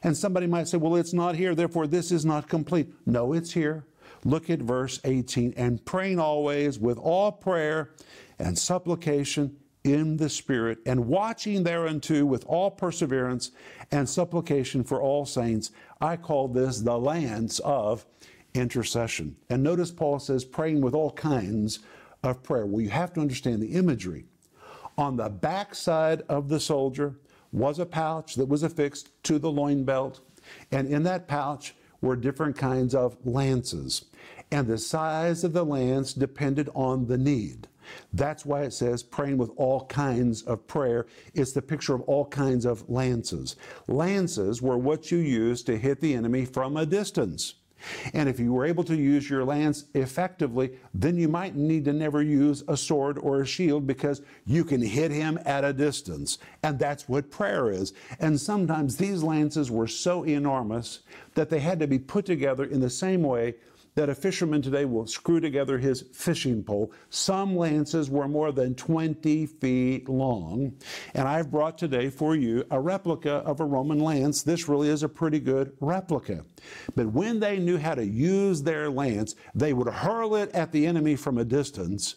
And 0.02 0.16
somebody 0.16 0.46
might 0.46 0.68
say, 0.68 0.76
well, 0.76 0.96
it's 0.96 1.14
not 1.14 1.36
here, 1.36 1.54
therefore 1.54 1.86
this 1.86 2.10
is 2.10 2.24
not 2.24 2.48
complete. 2.48 2.88
No, 3.06 3.32
it's 3.32 3.52
here. 3.52 3.86
Look 4.24 4.48
at 4.48 4.60
verse 4.60 5.00
18 5.04 5.54
and 5.56 5.84
praying 5.84 6.18
always 6.18 6.78
with 6.78 6.98
all 6.98 7.30
prayer 7.30 7.90
and 8.38 8.58
supplication 8.58 9.56
in 9.84 10.16
the 10.16 10.30
Spirit, 10.30 10.78
and 10.86 11.06
watching 11.06 11.62
thereunto 11.62 12.24
with 12.24 12.42
all 12.46 12.70
perseverance 12.70 13.50
and 13.90 14.08
supplication 14.08 14.82
for 14.82 15.02
all 15.02 15.26
saints. 15.26 15.70
I 16.00 16.16
call 16.16 16.48
this 16.48 16.80
the 16.80 16.98
lance 16.98 17.58
of 17.58 18.06
intercession. 18.54 19.36
And 19.50 19.62
notice 19.62 19.90
Paul 19.90 20.18
says, 20.18 20.44
praying 20.44 20.80
with 20.80 20.94
all 20.94 21.10
kinds 21.10 21.80
of 22.22 22.42
prayer. 22.42 22.64
Well, 22.64 22.80
you 22.80 22.88
have 22.88 23.12
to 23.12 23.20
understand 23.20 23.60
the 23.60 23.74
imagery. 23.74 24.24
On 24.96 25.16
the 25.16 25.28
backside 25.28 26.22
of 26.30 26.48
the 26.48 26.60
soldier 26.60 27.18
was 27.52 27.78
a 27.78 27.86
pouch 27.86 28.36
that 28.36 28.48
was 28.48 28.62
affixed 28.62 29.10
to 29.24 29.38
the 29.38 29.50
loin 29.50 29.84
belt, 29.84 30.20
and 30.72 30.88
in 30.88 31.02
that 31.02 31.28
pouch 31.28 31.74
were 32.04 32.16
different 32.16 32.56
kinds 32.56 32.94
of 32.94 33.16
lances. 33.24 34.04
And 34.50 34.66
the 34.66 34.78
size 34.78 35.42
of 35.42 35.52
the 35.52 35.64
lance 35.64 36.12
depended 36.12 36.68
on 36.74 37.06
the 37.06 37.18
need. 37.18 37.66
That's 38.12 38.46
why 38.46 38.62
it 38.62 38.72
says 38.72 39.02
praying 39.02 39.38
with 39.38 39.50
all 39.56 39.86
kinds 39.86 40.42
of 40.42 40.66
prayer. 40.66 41.06
It's 41.34 41.52
the 41.52 41.62
picture 41.62 41.94
of 41.94 42.02
all 42.02 42.26
kinds 42.26 42.64
of 42.64 42.88
lances. 42.88 43.56
Lances 43.88 44.62
were 44.62 44.78
what 44.78 45.10
you 45.10 45.18
used 45.18 45.66
to 45.66 45.78
hit 45.78 46.00
the 46.00 46.14
enemy 46.14 46.44
from 46.44 46.76
a 46.76 46.86
distance. 46.86 47.54
And 48.12 48.28
if 48.28 48.38
you 48.38 48.52
were 48.52 48.64
able 48.64 48.84
to 48.84 48.96
use 48.96 49.28
your 49.28 49.44
lance 49.44 49.84
effectively, 49.94 50.72
then 50.92 51.16
you 51.16 51.28
might 51.28 51.54
need 51.54 51.84
to 51.86 51.92
never 51.92 52.22
use 52.22 52.62
a 52.68 52.76
sword 52.76 53.18
or 53.18 53.40
a 53.40 53.46
shield 53.46 53.86
because 53.86 54.22
you 54.46 54.64
can 54.64 54.82
hit 54.82 55.10
him 55.10 55.38
at 55.44 55.64
a 55.64 55.72
distance. 55.72 56.38
And 56.62 56.78
that's 56.78 57.08
what 57.08 57.30
prayer 57.30 57.70
is. 57.70 57.92
And 58.20 58.40
sometimes 58.40 58.96
these 58.96 59.22
lances 59.22 59.70
were 59.70 59.88
so 59.88 60.24
enormous 60.24 61.00
that 61.34 61.50
they 61.50 61.60
had 61.60 61.80
to 61.80 61.86
be 61.86 61.98
put 61.98 62.26
together 62.26 62.64
in 62.64 62.80
the 62.80 62.90
same 62.90 63.22
way 63.22 63.54
that 63.94 64.08
a 64.08 64.14
fisherman 64.14 64.60
today 64.60 64.84
will 64.84 65.06
screw 65.06 65.40
together 65.40 65.78
his 65.78 66.02
fishing 66.12 66.64
pole. 66.64 66.92
Some 67.10 67.56
lances 67.56 68.10
were 68.10 68.26
more 68.26 68.50
than 68.50 68.74
20 68.74 69.46
feet 69.46 70.08
long. 70.08 70.74
And 71.14 71.28
I've 71.28 71.50
brought 71.50 71.78
today 71.78 72.10
for 72.10 72.34
you 72.34 72.64
a 72.70 72.80
replica 72.80 73.34
of 73.34 73.60
a 73.60 73.64
Roman 73.64 74.00
lance. 74.00 74.42
This 74.42 74.68
really 74.68 74.88
is 74.88 75.04
a 75.04 75.08
pretty 75.08 75.38
good 75.38 75.72
replica. 75.80 76.44
But 76.96 77.06
when 77.06 77.38
they 77.38 77.58
knew 77.58 77.78
how 77.78 77.94
to 77.94 78.04
use 78.04 78.62
their 78.62 78.90
lance, 78.90 79.36
they 79.54 79.72
would 79.72 79.88
hurl 79.88 80.34
it 80.34 80.50
at 80.52 80.72
the 80.72 80.86
enemy 80.86 81.14
from 81.14 81.38
a 81.38 81.44
distance 81.44 82.16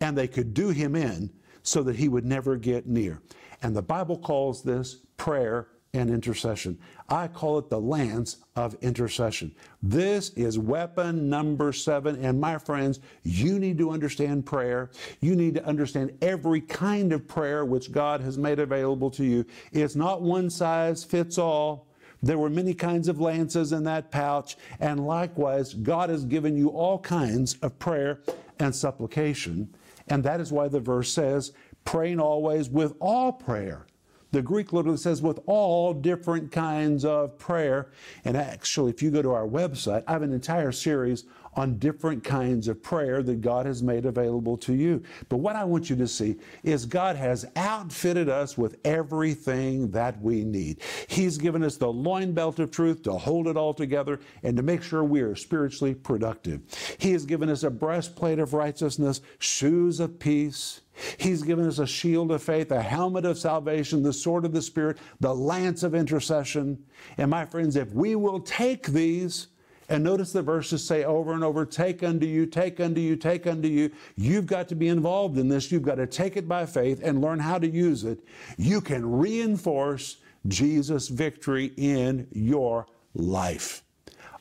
and 0.00 0.16
they 0.16 0.28
could 0.28 0.54
do 0.54 0.70
him 0.70 0.96
in 0.96 1.30
so 1.62 1.82
that 1.82 1.96
he 1.96 2.08
would 2.08 2.24
never 2.24 2.56
get 2.56 2.86
near. 2.86 3.20
And 3.62 3.76
the 3.76 3.82
Bible 3.82 4.16
calls 4.16 4.62
this 4.62 4.98
prayer 5.16 5.68
and 5.98 6.10
intercession. 6.10 6.78
I 7.08 7.28
call 7.28 7.58
it 7.58 7.68
the 7.68 7.80
lance 7.80 8.38
of 8.56 8.76
intercession. 8.80 9.54
This 9.82 10.30
is 10.30 10.58
weapon 10.58 11.28
number 11.28 11.72
seven. 11.72 12.24
And 12.24 12.40
my 12.40 12.58
friends, 12.58 13.00
you 13.24 13.58
need 13.58 13.78
to 13.78 13.90
understand 13.90 14.46
prayer. 14.46 14.90
You 15.20 15.34
need 15.34 15.54
to 15.54 15.64
understand 15.64 16.16
every 16.22 16.60
kind 16.60 17.12
of 17.12 17.26
prayer 17.26 17.64
which 17.64 17.92
God 17.92 18.20
has 18.20 18.38
made 18.38 18.60
available 18.60 19.10
to 19.12 19.24
you. 19.24 19.44
It's 19.72 19.96
not 19.96 20.22
one 20.22 20.48
size 20.50 21.04
fits 21.04 21.36
all. 21.36 21.86
There 22.22 22.38
were 22.38 22.50
many 22.50 22.74
kinds 22.74 23.08
of 23.08 23.20
lances 23.20 23.72
in 23.72 23.84
that 23.84 24.10
pouch, 24.10 24.56
and 24.80 25.06
likewise, 25.06 25.72
God 25.72 26.10
has 26.10 26.24
given 26.24 26.56
you 26.56 26.68
all 26.70 26.98
kinds 26.98 27.54
of 27.62 27.78
prayer 27.78 28.22
and 28.58 28.74
supplication. 28.74 29.72
And 30.08 30.24
that 30.24 30.40
is 30.40 30.50
why 30.50 30.66
the 30.66 30.80
verse 30.80 31.12
says, 31.12 31.52
praying 31.84 32.18
always 32.18 32.68
with 32.68 32.94
all 33.00 33.32
prayer 33.32 33.86
the 34.30 34.42
Greek 34.42 34.72
literally 34.72 34.98
says 34.98 35.22
with 35.22 35.40
all 35.46 35.94
different 35.94 36.52
kinds 36.52 37.04
of 37.04 37.38
prayer. 37.38 37.90
And 38.24 38.36
actually, 38.36 38.90
if 38.90 39.02
you 39.02 39.10
go 39.10 39.22
to 39.22 39.32
our 39.32 39.46
website, 39.46 40.04
I 40.06 40.12
have 40.12 40.22
an 40.22 40.32
entire 40.32 40.72
series 40.72 41.24
on 41.58 41.76
different 41.78 42.22
kinds 42.22 42.68
of 42.68 42.80
prayer 42.80 43.20
that 43.22 43.40
God 43.40 43.66
has 43.66 43.82
made 43.82 44.06
available 44.06 44.56
to 44.58 44.74
you. 44.74 45.02
But 45.28 45.38
what 45.38 45.56
I 45.56 45.64
want 45.64 45.90
you 45.90 45.96
to 45.96 46.06
see 46.06 46.36
is 46.62 46.86
God 46.86 47.16
has 47.16 47.46
outfitted 47.56 48.28
us 48.28 48.56
with 48.56 48.78
everything 48.84 49.90
that 49.90 50.20
we 50.22 50.44
need. 50.44 50.82
He's 51.08 51.36
given 51.36 51.64
us 51.64 51.76
the 51.76 51.88
loin 51.88 52.32
belt 52.32 52.60
of 52.60 52.70
truth 52.70 53.02
to 53.04 53.12
hold 53.12 53.48
it 53.48 53.56
all 53.56 53.74
together 53.74 54.20
and 54.44 54.56
to 54.56 54.62
make 54.62 54.82
sure 54.82 55.02
we 55.02 55.20
are 55.20 55.34
spiritually 55.34 55.94
productive. 55.94 56.62
He 56.98 57.12
has 57.12 57.24
given 57.26 57.48
us 57.48 57.64
a 57.64 57.70
breastplate 57.70 58.38
of 58.38 58.54
righteousness, 58.54 59.20
shoes 59.40 59.98
of 59.98 60.18
peace. 60.20 60.82
He's 61.18 61.42
given 61.42 61.66
us 61.66 61.78
a 61.78 61.86
shield 61.86 62.32
of 62.32 62.42
faith, 62.42 62.70
a 62.70 62.82
helmet 62.82 63.24
of 63.24 63.38
salvation, 63.38 64.02
the 64.02 64.12
sword 64.12 64.44
of 64.44 64.52
the 64.52 64.62
Spirit, 64.62 64.98
the 65.20 65.34
lance 65.34 65.82
of 65.82 65.94
intercession. 65.94 66.78
And 67.16 67.30
my 67.30 67.44
friends, 67.44 67.76
if 67.76 67.92
we 67.92 68.14
will 68.14 68.40
take 68.40 68.86
these, 68.86 69.48
and 69.88 70.04
notice 70.04 70.32
the 70.32 70.42
verses 70.42 70.84
say 70.84 71.04
over 71.04 71.32
and 71.32 71.42
over, 71.42 71.64
take 71.64 72.02
unto 72.02 72.26
you, 72.26 72.44
take 72.44 72.78
unto 72.78 73.00
you, 73.00 73.16
take 73.16 73.46
unto 73.46 73.68
you. 73.68 73.90
You've 74.16 74.46
got 74.46 74.68
to 74.68 74.74
be 74.74 74.88
involved 74.88 75.38
in 75.38 75.48
this. 75.48 75.72
You've 75.72 75.82
got 75.82 75.94
to 75.94 76.06
take 76.06 76.36
it 76.36 76.46
by 76.46 76.66
faith 76.66 77.00
and 77.02 77.22
learn 77.22 77.38
how 77.38 77.58
to 77.58 77.66
use 77.66 78.04
it. 78.04 78.20
You 78.58 78.80
can 78.80 79.10
reinforce 79.10 80.18
Jesus' 80.46 81.08
victory 81.08 81.72
in 81.76 82.28
your 82.32 82.86
life. 83.14 83.82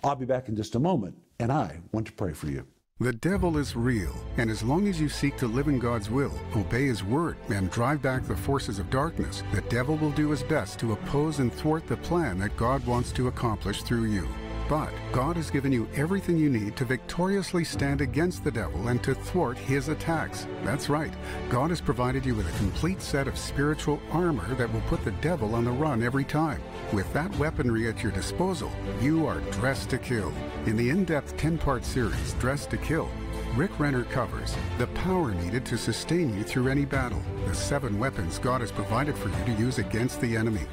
I'll 0.04 0.15
be 0.15 0.26
back 0.26 0.50
in 0.50 0.56
just 0.56 0.76
a 0.76 0.80
moment, 0.80 1.15
and 1.39 1.52
I 1.52 1.80
want 1.91 2.08
to 2.08 2.13
pray 2.13 2.34
for 2.34 2.48
you. 2.48 2.65
The 3.00 3.14
devil 3.14 3.60
is 3.60 3.76
real, 3.76 4.16
and 4.38 4.50
as 4.50 4.64
long 4.64 4.88
as 4.88 5.00
you 5.00 5.08
seek 5.08 5.38
to 5.38 5.48
live 5.48 5.68
in 5.68 5.78
God's 5.78 6.10
will, 6.10 6.34
obey 6.56 6.88
His 6.88 7.04
word, 7.04 7.38
and 7.50 7.70
drive 7.70 8.02
back 8.02 8.26
the 8.26 8.36
forces 8.36 8.80
of 8.80 8.90
darkness, 8.90 9.44
the 9.54 9.62
devil 9.62 9.98
will 9.98 10.10
do 10.10 10.32
his 10.32 10.42
best 10.42 10.80
to 10.80 10.94
oppose 10.94 11.38
and 11.38 11.54
thwart 11.54 11.86
the 11.86 11.98
plan 11.98 12.40
that 12.40 12.58
God 12.58 12.84
wants 12.88 13.12
to 13.12 13.28
accomplish 13.28 13.84
through 13.84 14.06
you. 14.06 14.28
But 14.70 14.92
God 15.14 15.38
has 15.38 15.50
given 15.50 15.72
you 15.72 15.88
everything 15.96 16.38
you 16.38 16.50
need 16.50 16.76
to 16.76 16.86
victoriously 16.86 17.64
stand 17.64 18.02
against 18.02 18.44
the 18.44 18.52
devil 18.52 18.90
and 18.90 19.02
to 19.04 19.16
thwart 19.16 19.58
his 19.58 19.88
attacks. 19.88 20.46
That's 20.64 20.90
right. 20.90 21.14
God 21.50 21.70
has 21.70 21.80
provided 21.80 22.26
you 22.26 22.36
with 22.36 22.54
a 22.54 22.58
complete 22.58 23.02
set 23.02 23.28
of 23.28 23.38
spiritual 23.38 24.02
armor 24.12 24.54
that 24.56 24.72
will 24.74 24.82
put 24.82 25.04
the 25.06 25.12
devil 25.12 25.56
on 25.56 25.64
the 25.64 25.72
run 25.72 26.04
every 26.04 26.26
time. 26.26 26.62
With 26.92 27.12
that 27.14 27.34
weaponry 27.38 27.88
at 27.88 28.04
your 28.04 28.12
disposal, 28.12 28.72
you 29.02 29.26
are 29.26 29.40
dressed 29.52 29.90
to 29.92 29.98
kill. 29.98 30.34
In 30.66 30.76
the 30.76 30.90
in 30.90 31.06
depth 31.06 31.38
10 31.38 31.58
part 31.58 31.86
series, 31.86 32.34
Dressed 32.34 32.70
to 32.72 32.78
Kill, 32.78 33.10
Rick 33.56 33.80
Renner 33.80 34.04
covers 34.04 34.56
the 34.78 34.88
power 34.88 35.34
needed 35.34 35.66
to 35.66 35.78
sustain 35.78 36.36
you 36.38 36.44
through 36.44 36.68
any 36.68 36.86
battle, 36.86 37.22
the 37.46 37.56
seven 37.56 37.98
weapons 37.98 38.38
God 38.38 38.62
has 38.62 38.72
provided 38.72 39.18
for 39.18 39.30
you 39.30 39.46
to 39.46 39.62
use 39.62 39.80
against 39.80 40.20
the 40.20 40.36
enemy 40.36 40.68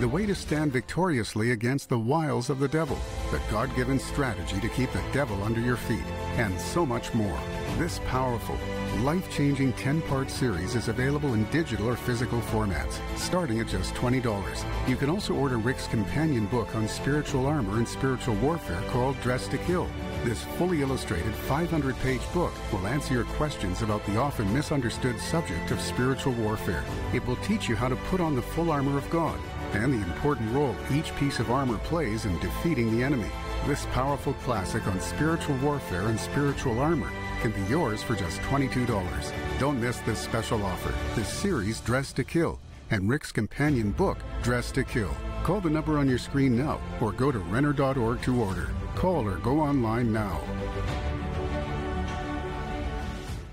the 0.00 0.08
way 0.08 0.26
to 0.26 0.34
stand 0.34 0.72
victoriously 0.72 1.52
against 1.52 1.88
the 1.88 1.98
wiles 1.98 2.50
of 2.50 2.58
the 2.58 2.68
devil, 2.68 2.98
the 3.30 3.40
God 3.50 3.74
given 3.76 3.98
strategy 3.98 4.58
to 4.60 4.68
keep 4.68 4.90
the 4.92 5.02
devil 5.12 5.42
under 5.44 5.60
your 5.60 5.76
feet, 5.76 6.04
and 6.36 6.58
so 6.60 6.84
much 6.84 7.12
more. 7.14 7.38
This 7.78 8.00
powerful, 8.06 8.58
life 9.00 9.30
changing 9.30 9.74
10 9.74 10.02
part 10.02 10.30
series 10.30 10.74
is 10.74 10.88
available 10.88 11.34
in 11.34 11.44
digital 11.50 11.88
or 11.88 11.96
physical 11.96 12.40
formats, 12.40 13.00
starting 13.16 13.60
at 13.60 13.68
just 13.68 13.94
$20. 13.94 14.88
You 14.88 14.96
can 14.96 15.10
also 15.10 15.34
order 15.34 15.58
Rick's 15.58 15.86
companion 15.86 16.46
book 16.46 16.74
on 16.74 16.88
spiritual 16.88 17.46
armor 17.46 17.78
and 17.78 17.86
spiritual 17.86 18.34
warfare 18.36 18.82
called 18.88 19.20
Dress 19.20 19.46
to 19.48 19.58
Kill. 19.58 19.88
This 20.24 20.44
fully 20.56 20.82
illustrated 20.82 21.34
500 21.34 21.98
page 22.00 22.22
book 22.32 22.52
will 22.72 22.86
answer 22.86 23.14
your 23.14 23.24
questions 23.24 23.82
about 23.82 24.04
the 24.06 24.18
often 24.18 24.52
misunderstood 24.52 25.18
subject 25.18 25.70
of 25.70 25.80
spiritual 25.80 26.32
warfare. 26.34 26.84
It 27.12 27.26
will 27.26 27.36
teach 27.36 27.68
you 27.68 27.76
how 27.76 27.88
to 27.88 27.96
put 27.96 28.20
on 28.20 28.34
the 28.34 28.42
full 28.42 28.70
armor 28.70 28.96
of 28.96 29.08
God 29.10 29.38
and 29.74 29.92
the 29.92 30.06
important 30.06 30.52
role 30.52 30.74
each 30.90 31.14
piece 31.16 31.38
of 31.38 31.50
armor 31.50 31.78
plays 31.78 32.24
in 32.24 32.38
defeating 32.38 32.90
the 32.90 33.02
enemy. 33.02 33.30
This 33.66 33.86
powerful 33.86 34.34
classic 34.44 34.86
on 34.86 35.00
spiritual 35.00 35.56
warfare 35.58 36.08
and 36.08 36.18
spiritual 36.18 36.80
armor 36.80 37.10
can 37.40 37.52
be 37.52 37.62
yours 37.70 38.02
for 38.02 38.14
just 38.14 38.40
$22. 38.42 39.32
Don't 39.58 39.80
miss 39.80 39.98
this 40.00 40.18
special 40.18 40.64
offer. 40.64 40.92
This 41.14 41.32
series, 41.32 41.80
Dress 41.80 42.12
to 42.14 42.24
Kill, 42.24 42.58
and 42.90 43.08
Rick's 43.08 43.32
companion 43.32 43.90
book, 43.92 44.18
Dress 44.42 44.70
to 44.72 44.84
Kill. 44.84 45.14
Call 45.42 45.60
the 45.60 45.70
number 45.70 45.98
on 45.98 46.08
your 46.08 46.18
screen 46.18 46.56
now 46.56 46.80
or 47.00 47.12
go 47.12 47.32
to 47.32 47.38
Renner.org 47.38 48.22
to 48.22 48.42
order. 48.42 48.70
Call 48.94 49.26
or 49.26 49.36
go 49.36 49.60
online 49.60 50.12
now. 50.12 50.40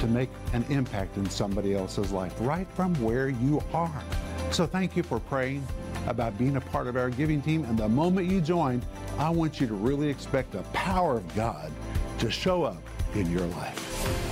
to 0.00 0.06
make 0.06 0.30
an 0.52 0.64
impact 0.70 1.16
in 1.16 1.28
somebody 1.28 1.74
else's 1.74 2.10
life 2.10 2.34
right 2.40 2.66
from 2.74 2.94
where 3.02 3.28
you 3.28 3.62
are. 3.72 4.02
So 4.50 4.66
thank 4.66 4.96
you 4.96 5.02
for 5.02 5.20
praying 5.20 5.66
about 6.06 6.36
being 6.38 6.56
a 6.56 6.60
part 6.60 6.86
of 6.86 6.96
our 6.96 7.10
giving 7.10 7.42
team. 7.42 7.64
And 7.64 7.78
the 7.78 7.88
moment 7.88 8.28
you 8.28 8.40
join, 8.40 8.82
I 9.18 9.30
want 9.30 9.60
you 9.60 9.66
to 9.66 9.74
really 9.74 10.08
expect 10.08 10.52
the 10.52 10.62
power 10.72 11.18
of 11.18 11.34
God 11.36 11.70
to 12.18 12.30
show 12.30 12.64
up 12.64 12.82
in 13.14 13.30
your 13.30 13.46
life. 13.46 14.30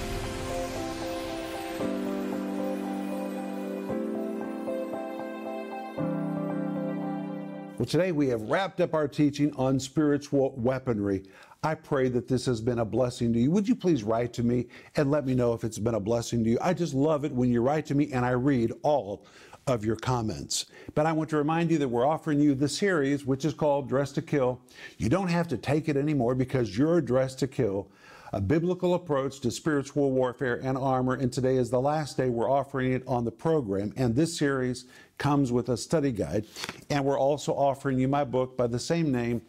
Well, 7.79 7.87
today 7.87 8.11
we 8.11 8.27
have 8.29 8.43
wrapped 8.43 8.81
up 8.81 8.93
our 8.93 9.07
teaching 9.07 9.55
on 9.55 9.79
spiritual 9.79 10.53
weaponry. 10.57 11.23
I 11.65 11.75
pray 11.75 12.09
that 12.11 12.29
this 12.29 12.47
has 12.47 12.61
been 12.61 12.79
a 12.79 12.85
blessing 12.85 13.33
to 13.33 13.41
you. 13.41 13.51
Would 13.51 13.69
you 13.69 13.75
please 13.75 14.05
write 14.05 14.33
to 14.35 14.45
me 14.45 14.69
and 14.95 15.11
let 15.11 15.27
me 15.27 15.35
know 15.35 15.55
if 15.55 15.65
it's 15.65 15.79
been 15.79 15.97
a 15.97 16.01
blessing 16.01 16.45
to 16.45 16.51
you? 16.51 16.59
I 16.61 16.73
just 16.73 16.95
love 16.95 17.25
it 17.25 17.33
when 17.33 17.51
you 17.51 17.63
write 17.63 17.85
to 17.87 17.97
me 17.97 18.13
and 18.13 18.25
I 18.25 18.31
read 18.31 18.73
all 18.83 19.27
of 19.67 19.85
your 19.85 19.97
comments. 19.97 20.67
But 20.95 21.07
I 21.07 21.13
want 21.13 21.31
to 21.31 21.37
remind 21.37 21.73
you 21.73 21.79
that 21.79 21.89
we're 21.89 22.07
offering 22.07 22.39
you 22.39 22.55
the 22.55 22.69
series, 22.69 23.27
which 23.27 23.45
is 23.45 23.55
called 23.55 23.89
Dress 23.89 24.13
to 24.13 24.23
Kill. 24.23 24.61
You 24.99 25.09
don't 25.09 25.29
have 25.29 25.49
to 25.49 25.57
take 25.57 25.89
it 25.89 25.97
anymore 25.97 26.37
because 26.37 26.79
you're 26.79 27.01
dressed 27.01 27.41
to 27.41 27.49
kill. 27.49 27.91
A 28.33 28.41
biblical 28.41 28.95
approach 28.95 29.41
to 29.41 29.51
spiritual 29.51 30.13
warfare 30.13 30.61
and 30.63 30.79
armor. 30.79 31.15
And 31.15 31.33
today 31.33 31.57
is 31.57 31.71
the 31.71 31.81
last 31.81 32.17
day 32.17 32.29
we're 32.29 32.51
offering 32.51 32.93
it 32.93 33.03
on 33.09 33.25
the 33.25 33.33
program. 33.33 33.93
And 33.97 34.15
this 34.15 34.39
series 34.39 34.85
comes 35.19 35.51
with 35.51 35.71
a 35.71 35.77
study 35.77 36.13
guide. 36.13 36.47
And 36.89 37.05
we're 37.05 37.19
also 37.19 37.53
offering 37.53 37.99
you 37.99 38.07
my 38.07 38.23
book 38.23 38.57
by 38.57 38.69
the 38.69 38.79
same 38.79 39.11
name, 39.11 39.43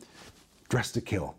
Dress 0.69 0.91
to 0.93 1.01
Kill. 1.01 1.38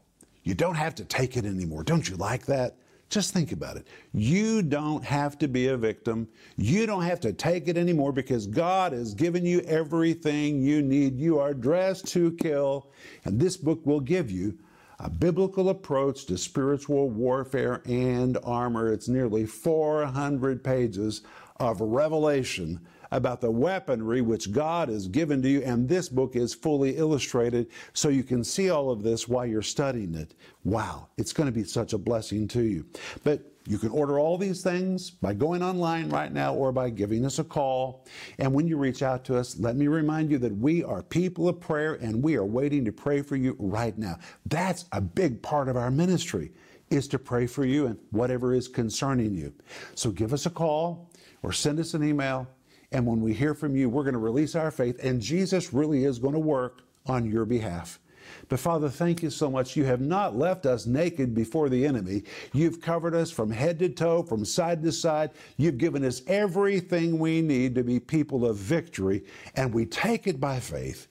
You 0.51 0.57
don't 0.57 0.75
have 0.75 0.97
to 0.97 1.05
take 1.05 1.37
it 1.37 1.45
anymore. 1.45 1.85
Don't 1.85 2.09
you 2.09 2.17
like 2.17 2.47
that? 2.47 2.77
Just 3.09 3.33
think 3.33 3.53
about 3.53 3.77
it. 3.77 3.87
You 4.13 4.63
don't 4.63 5.05
have 5.05 5.39
to 5.39 5.47
be 5.47 5.69
a 5.69 5.77
victim. 5.77 6.27
You 6.57 6.87
don't 6.87 7.05
have 7.05 7.21
to 7.21 7.33
take 7.33 7.69
it 7.69 7.79
anymore 7.79 8.13
because 8.13 8.49
God 8.49 8.91
has 8.93 9.15
given 9.15 9.47
you 9.47 9.61
everything 9.61 10.61
you 10.61 10.83
need. 10.83 11.21
You 11.21 11.39
are 11.39 11.55
dressed 11.55 12.09
to 12.15 12.33
kill. 12.33 12.91
And 13.25 13.39
this 13.39 13.57
book 13.57 13.87
will 13.87 14.01
give 14.01 14.29
you 14.29 14.59
a 14.99 15.09
biblical 15.09 15.69
approach 15.69 16.27
to 16.27 16.37
spiritual 16.37 17.11
warfare 17.11 17.81
and 17.85 18.37
armor. 18.43 18.93
It's 18.93 19.07
nearly 19.07 19.47
400 19.47 20.65
pages 20.65 21.23
of 21.61 21.81
revelation 21.81 22.81
about 23.11 23.41
the 23.41 23.51
weaponry 23.51 24.21
which 24.21 24.53
God 24.53 24.89
has 24.89 25.09
given 25.09 25.43
to 25.43 25.49
you, 25.49 25.63
and 25.63 25.89
this 25.89 26.09
book 26.09 26.37
is 26.37 26.55
fully 26.55 26.97
illustrated 26.97 27.69
so 27.93 28.09
you 28.09 28.23
can 28.23 28.45
see 28.45 28.71
all 28.71 28.91
of 28.91 29.03
this 29.03 29.29
while 29.29 29.47
you're 29.47 29.63
studying 29.63 30.15
it. 30.15 30.35
Wow, 30.65 31.09
it's 31.17 31.33
going 31.33 31.47
to 31.47 31.53
be 31.53 31.65
such 31.65 31.93
a 31.93 31.99
blessing 31.99 32.47
to 32.49 32.63
you. 32.63 32.87
But 33.25 33.51
you 33.67 33.79
can 33.79 33.91
order 33.91 34.19
all 34.19 34.39
these 34.39 34.63
things 34.63 35.11
by 35.11 35.35
going 35.35 35.63
online 35.63 36.09
right 36.09 36.33
now 36.33 36.55
or 36.55 36.73
by 36.73 36.91
giving 36.91 37.25
us 37.25 37.39
a 37.39 37.45
call. 37.45 38.07
And 38.39 38.53
when 38.53 38.67
you 38.67 38.77
reach 38.77 39.03
out 39.03 39.25
to 39.27 39.37
us, 39.37 39.59
let 39.59 39.77
me 39.77 39.87
remind 39.87 40.31
you 40.31 40.39
that 40.39 40.57
we 40.57 40.83
are 40.83 41.03
people 41.03 41.49
of 41.49 41.61
prayer 41.61 41.95
and 41.95 42.23
we 42.23 42.37
are 42.37 42.45
waiting 42.45 42.85
to 42.87 42.93
pray 42.93 43.23
for 43.23 43.37
you 43.37 43.55
right 43.59 43.97
now. 43.99 44.19
That's 44.47 44.87
a 44.93 45.01
big 45.01 45.43
part 45.43 45.69
of 45.69 45.77
our 45.77 45.91
ministry 45.91 46.53
is 46.89 47.07
to 47.09 47.19
pray 47.19 47.47
for 47.47 47.65
you 47.65 47.87
and 47.87 47.99
whatever 48.11 48.55
is 48.55 48.67
concerning 48.67 49.35
you. 49.35 49.53
So 49.95 50.11
give 50.11 50.33
us 50.33 50.47
a 50.47 50.51
call 50.51 51.11
or 51.43 51.53
send 51.53 51.79
us 51.79 51.95
an 51.95 52.03
email 52.03 52.49
and 52.93 53.07
when 53.07 53.21
we 53.21 53.33
hear 53.35 53.55
from 53.55 53.77
you, 53.77 53.89
we're 53.89 54.03
going 54.03 54.15
to 54.15 54.19
release 54.19 54.55
our 54.55 54.71
faith, 54.71 54.99
and 55.03 55.21
Jesus 55.21 55.73
really 55.73 56.05
is 56.05 56.19
going 56.19 56.35
to 56.35 56.41
work 56.41 56.83
on 57.07 57.31
your 57.31 57.45
behalf. 57.45 58.01
But 58.49 58.61
Father, 58.61 58.89
thank 58.89 59.23
you 59.23 59.31
so 59.31 59.51
much. 59.51 59.77
You 59.77 59.85
have 59.85 60.01
not 60.01 60.37
left 60.37 60.67
us 60.67 60.87
naked 60.87 61.35
before 61.35 61.69
the 61.69 61.85
enemy. 61.85 62.25
You've 62.53 62.81
covered 62.81 63.15
us 63.15 63.31
from 63.31 63.51
head 63.51 63.79
to 63.81 63.89
toe, 63.89 64.23
from 64.23 64.45
side 64.45 64.83
to 64.83 64.93
side. 64.93 65.31
You've 65.57 65.79
given 65.79 66.05
us 66.05 66.23
everything 66.27 67.19
we 67.19 67.43
need 67.43 67.75
to 67.75 67.85
be 67.85 68.01
people 68.01 68.47
of 68.47 68.57
victory, 68.57 69.25
and 69.57 69.73
we 69.73 69.87
take 69.87 70.27
it 70.27 70.41
by 70.41 70.61
faith. 70.61 71.09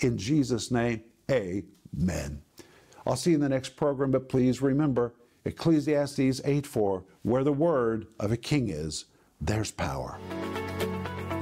In 0.00 0.18
Jesus' 0.18 0.70
name, 0.70 1.02
amen. 1.30 2.42
I'll 3.06 3.16
see 3.16 3.30
you 3.30 3.36
in 3.36 3.42
the 3.42 3.48
next 3.48 3.76
program, 3.76 4.10
but 4.10 4.28
please 4.28 4.62
remember 4.62 5.14
Ecclesiastes 5.44 6.40
8 6.44 6.66
4, 6.66 7.04
where 7.22 7.44
the 7.44 7.52
word 7.52 8.06
of 8.20 8.32
a 8.32 8.36
king 8.36 8.68
is, 8.68 9.06
there's 9.40 9.72
power. 9.72 10.18